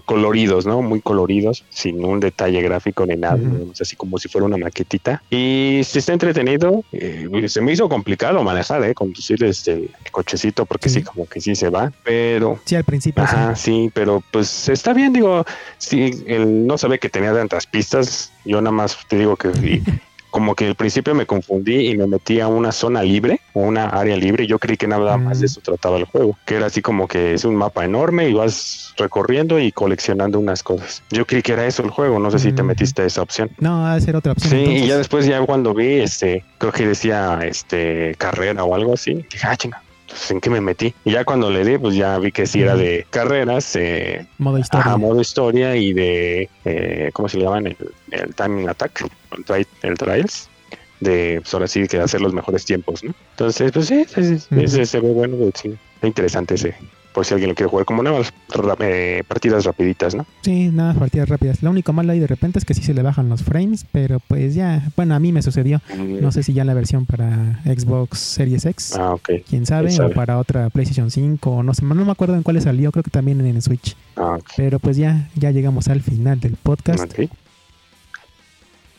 coloridos, 0.07 0.67
¿no? 0.67 0.83
Muy 0.83 1.01
coloridos, 1.01 1.65
sin 1.71 2.05
un 2.05 2.21
detalle 2.21 2.61
gráfico 2.63 3.05
ni 3.07 3.17
nada, 3.17 3.39
así 3.81 3.97
como 3.97 4.19
si 4.19 4.29
fuera 4.29 4.47
una 4.47 4.59
maquetita. 4.59 5.23
Y 5.31 5.81
si 5.85 5.99
está 5.99 6.13
entretenido, 6.13 6.85
eh, 6.93 7.27
se 7.49 7.61
me 7.61 7.73
hizo 7.73 7.89
complicado 7.89 8.43
manejar, 8.45 8.85
¿eh? 8.85 8.95
Conducir 8.95 9.43
este 9.43 9.73
el 9.73 9.91
cochecito, 10.13 10.67
porque 10.67 10.89
Sí. 10.89 11.01
sí, 11.01 11.03
como 11.03 11.27
que 11.27 11.41
sí 11.41 11.57
se 11.57 11.71
va, 11.71 11.91
pero 12.05 12.61
Sí, 12.67 12.77
al 12.77 12.85
principio. 12.85 13.23
Ajá, 13.23 13.57
sí, 13.57 13.91
pero 13.95 14.23
pues 14.31 14.69
está 14.69 14.93
bien, 14.93 15.13
digo, 15.13 15.45
sí, 15.79 16.23
él 16.27 16.67
no 16.67 16.77
sabe 16.79 16.99
que 16.99 17.09
tenía 17.09 17.33
tantas 17.33 17.67
pistas, 17.67 18.31
yo 18.45 18.61
nada 18.61 18.71
más 18.77 18.99
te 19.09 19.19
digo 19.19 19.37
que 19.37 19.49
como 20.35 20.57
que 20.57 20.67
al 20.67 20.75
principio 20.75 21.15
me 21.15 21.27
confundí 21.27 21.91
y 21.91 21.97
me 21.97 22.09
metí 22.09 22.41
a 22.41 22.49
una 22.49 22.73
zona 22.73 23.05
libre 23.05 23.39
o 23.53 23.61
una 23.61 23.85
área 23.89 24.17
libre, 24.17 24.49
yo 24.49 24.59
creí 24.59 24.77
que 24.77 24.89
nada 24.89 25.17
más 25.17 25.37
Mm. 25.37 25.41
de 25.43 25.47
eso 25.47 25.61
trataba 25.61 25.97
el 25.97 26.07
juego, 26.07 26.37
que 26.45 26.57
era 26.57 26.67
así 26.67 26.83
como 26.83 27.07
que 27.07 27.35
es 27.35 27.45
un 27.45 27.55
mapa 27.55 27.85
enorme 27.85 28.29
y 28.29 28.33
vas 28.35 28.93
recorriendo 28.97 29.61
y 29.61 29.71
coleccionando 29.71 30.41
unas 30.41 30.65
cosas. 30.65 31.05
Yo 31.11 31.25
creí 31.25 31.41
que 31.41 31.53
era 31.53 31.65
eso 31.67 31.85
el 31.85 31.91
juego, 31.91 32.19
no 32.19 32.33
sé 32.33 32.41
si 32.41 32.51
te 32.53 32.65
Mm. 32.65 32.67
metiste 32.67 33.03
a 33.03 33.05
esa 33.05 33.23
opción. 33.23 33.49
No, 33.61 33.95
de 33.95 34.01
ser 34.01 34.17
otra 34.17 34.33
opción. 34.33 34.51
Sí, 34.51 34.57
y 34.83 34.87
ya 34.89 34.97
después 34.99 35.25
ya 35.25 35.41
cuando 35.47 35.73
vi, 35.73 36.01
este, 36.01 36.45
creo 36.59 36.73
que 36.73 36.85
decía, 36.89 37.39
este, 37.45 38.17
carrera 38.19 38.65
o 38.65 38.75
algo 38.75 38.95
así, 38.95 39.15
dije, 39.31 39.47
ah, 39.47 39.55
chinga, 39.57 39.84
entonces, 40.15 40.31
¿en 40.31 40.41
qué 40.41 40.51
me 40.51 40.61
metí? 40.61 40.95
Y 41.05 41.13
ya 41.13 41.25
cuando 41.25 41.51
le 41.51 41.65
di, 41.65 41.77
pues 41.77 41.97
ya 41.97 42.19
vi 42.19 42.31
que 42.31 42.47
sí 42.47 42.63
era 42.63 42.77
de 42.77 43.05
carreras, 43.11 43.75
eh, 43.77 44.27
Modo 44.39 44.59
historia. 44.59 44.87
ajá, 44.87 44.97
modo 44.97 45.21
historia 45.21 45.75
y 45.77 45.93
de, 45.93 46.49
eh, 46.65 47.11
¿cómo 47.13 47.29
se 47.29 47.39
le 47.39 47.45
llaman? 47.45 47.67
El, 47.67 47.77
el 48.13 48.35
timing 48.35 48.69
attack, 48.69 49.03
el, 49.37 49.45
tri- 49.45 49.67
el 49.83 49.99
trials, 49.99 50.49
de, 51.01 51.41
pues 51.43 51.53
ahora 51.53 51.67
sí, 51.67 51.87
que 51.89 51.99
hacer 51.99 52.21
los 52.21 52.33
mejores 52.33 52.65
tiempos, 52.65 53.03
¿no? 53.03 53.13
Entonces, 53.31 53.73
pues 53.73 53.87
sí, 53.87 54.05
sí, 54.09 54.39
sí, 54.39 54.47
ese 54.57 54.87
se 54.87 55.01
ve 55.01 55.11
bueno, 55.11 55.37
pues, 55.37 55.53
sí, 55.61 55.75
interesante 56.03 56.55
ese, 56.55 56.77
por 57.15 57.25
si 57.25 57.33
alguien 57.33 57.49
lo 57.49 57.55
quiere 57.55 57.71
jugar 57.71 57.87
como 57.87 58.03
nuevas 58.03 58.33
ra- 58.51 58.77
eh, 58.81 59.23
partidas 59.27 59.65
rapiditas, 59.65 60.15
¿no? 60.15 60.27
Sí, 60.43 60.69
nada, 60.73 60.91
más 60.91 60.99
partidas 60.99 61.29
rápidas. 61.29 61.63
Lo 61.63 61.71
único 61.71 61.93
malo 61.95 62.13
ahí 62.13 62.19
de 62.19 62.27
repente 62.27 62.59
es 62.59 62.65
que 62.67 62.75
sí 62.75 62.83
se 62.83 62.93
le 62.93 63.03
bajan 63.03 63.29
los 63.29 63.43
frames, 63.43 63.87
pero 63.93 64.19
pues 64.29 64.55
ya, 64.55 64.91
bueno, 64.97 65.15
a 65.15 65.21
mí 65.21 65.33
me 65.33 65.41
sucedió. 65.41 65.81
No 65.97 66.33
sé 66.33 66.43
si 66.43 66.53
ya 66.53 66.65
la 66.65 66.75
versión 66.75 67.07
para 67.07 67.61
Xbox 67.65 68.19
Series 68.19 68.67
X, 68.67 68.97
Ah, 68.99 69.15
ok. 69.15 69.31
quién 69.49 69.65
sabe, 69.65 69.91
o 70.01 70.11
para 70.11 70.39
otra 70.39 70.69
PlayStation 70.71 71.11
5, 71.11 71.51
o 71.51 71.63
no 71.63 71.73
sé, 71.73 71.85
no 71.85 71.95
me 71.95 72.11
acuerdo 72.13 72.35
en 72.35 72.43
cuál 72.43 72.61
salió, 72.61 72.91
creo 72.93 73.03
que 73.05 73.11
también 73.11 73.41
en 73.41 73.47
el 73.47 73.63
Switch. 73.63 73.97
Ah, 74.17 74.37
ok. 74.39 74.51
Pero 74.57 74.79
pues 74.81 74.97
ya, 74.97 75.29
ya 75.37 75.51
llegamos 75.53 75.89
al 75.89 76.01
final 76.03 76.41
del 76.41 76.57
podcast. 76.57 77.05
Ok. 77.05 77.31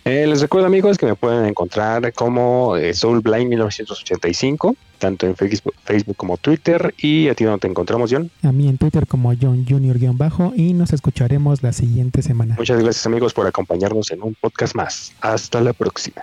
Eh, 0.08 0.28
les 0.28 0.39
recuerdo 0.39 0.68
amigos 0.68 1.00
que 1.00 1.08
me 1.08 1.15
pueden 1.15 1.46
encontrar 1.46 2.13
como 2.13 2.78
eh, 2.78 2.94
Soulblind 2.94 3.50
1985, 3.50 4.76
tanto 5.00 5.26
en 5.26 5.36
Facebook, 5.36 5.74
Facebook 5.84 6.15
como 6.15 6.38
Twitter. 6.38 6.94
Y 7.00 7.28
a 7.28 7.34
ti 7.34 7.44
donde 7.44 7.62
te 7.62 7.68
encontramos, 7.68 8.12
John. 8.13 8.30
A 8.44 8.52
mí 8.52 8.68
en 8.70 8.78
Twitter 8.78 9.08
como 9.08 9.34
John 9.34 9.65
Junior-bajo 9.68 10.54
y 10.56 10.74
nos 10.74 10.94
escucharemos 10.94 11.63
la 11.63 11.74
siguiente 11.74 12.22
semana. 12.22 12.54
Muchas 12.56 12.80
gracias 12.80 13.04
amigos 13.08 13.34
por 13.34 13.48
acompañarnos 13.48 14.12
en 14.12 14.22
un 14.22 14.36
podcast 14.36 14.76
más. 14.76 15.12
Hasta 15.22 15.60
la 15.60 15.74
próxima. 15.74 16.22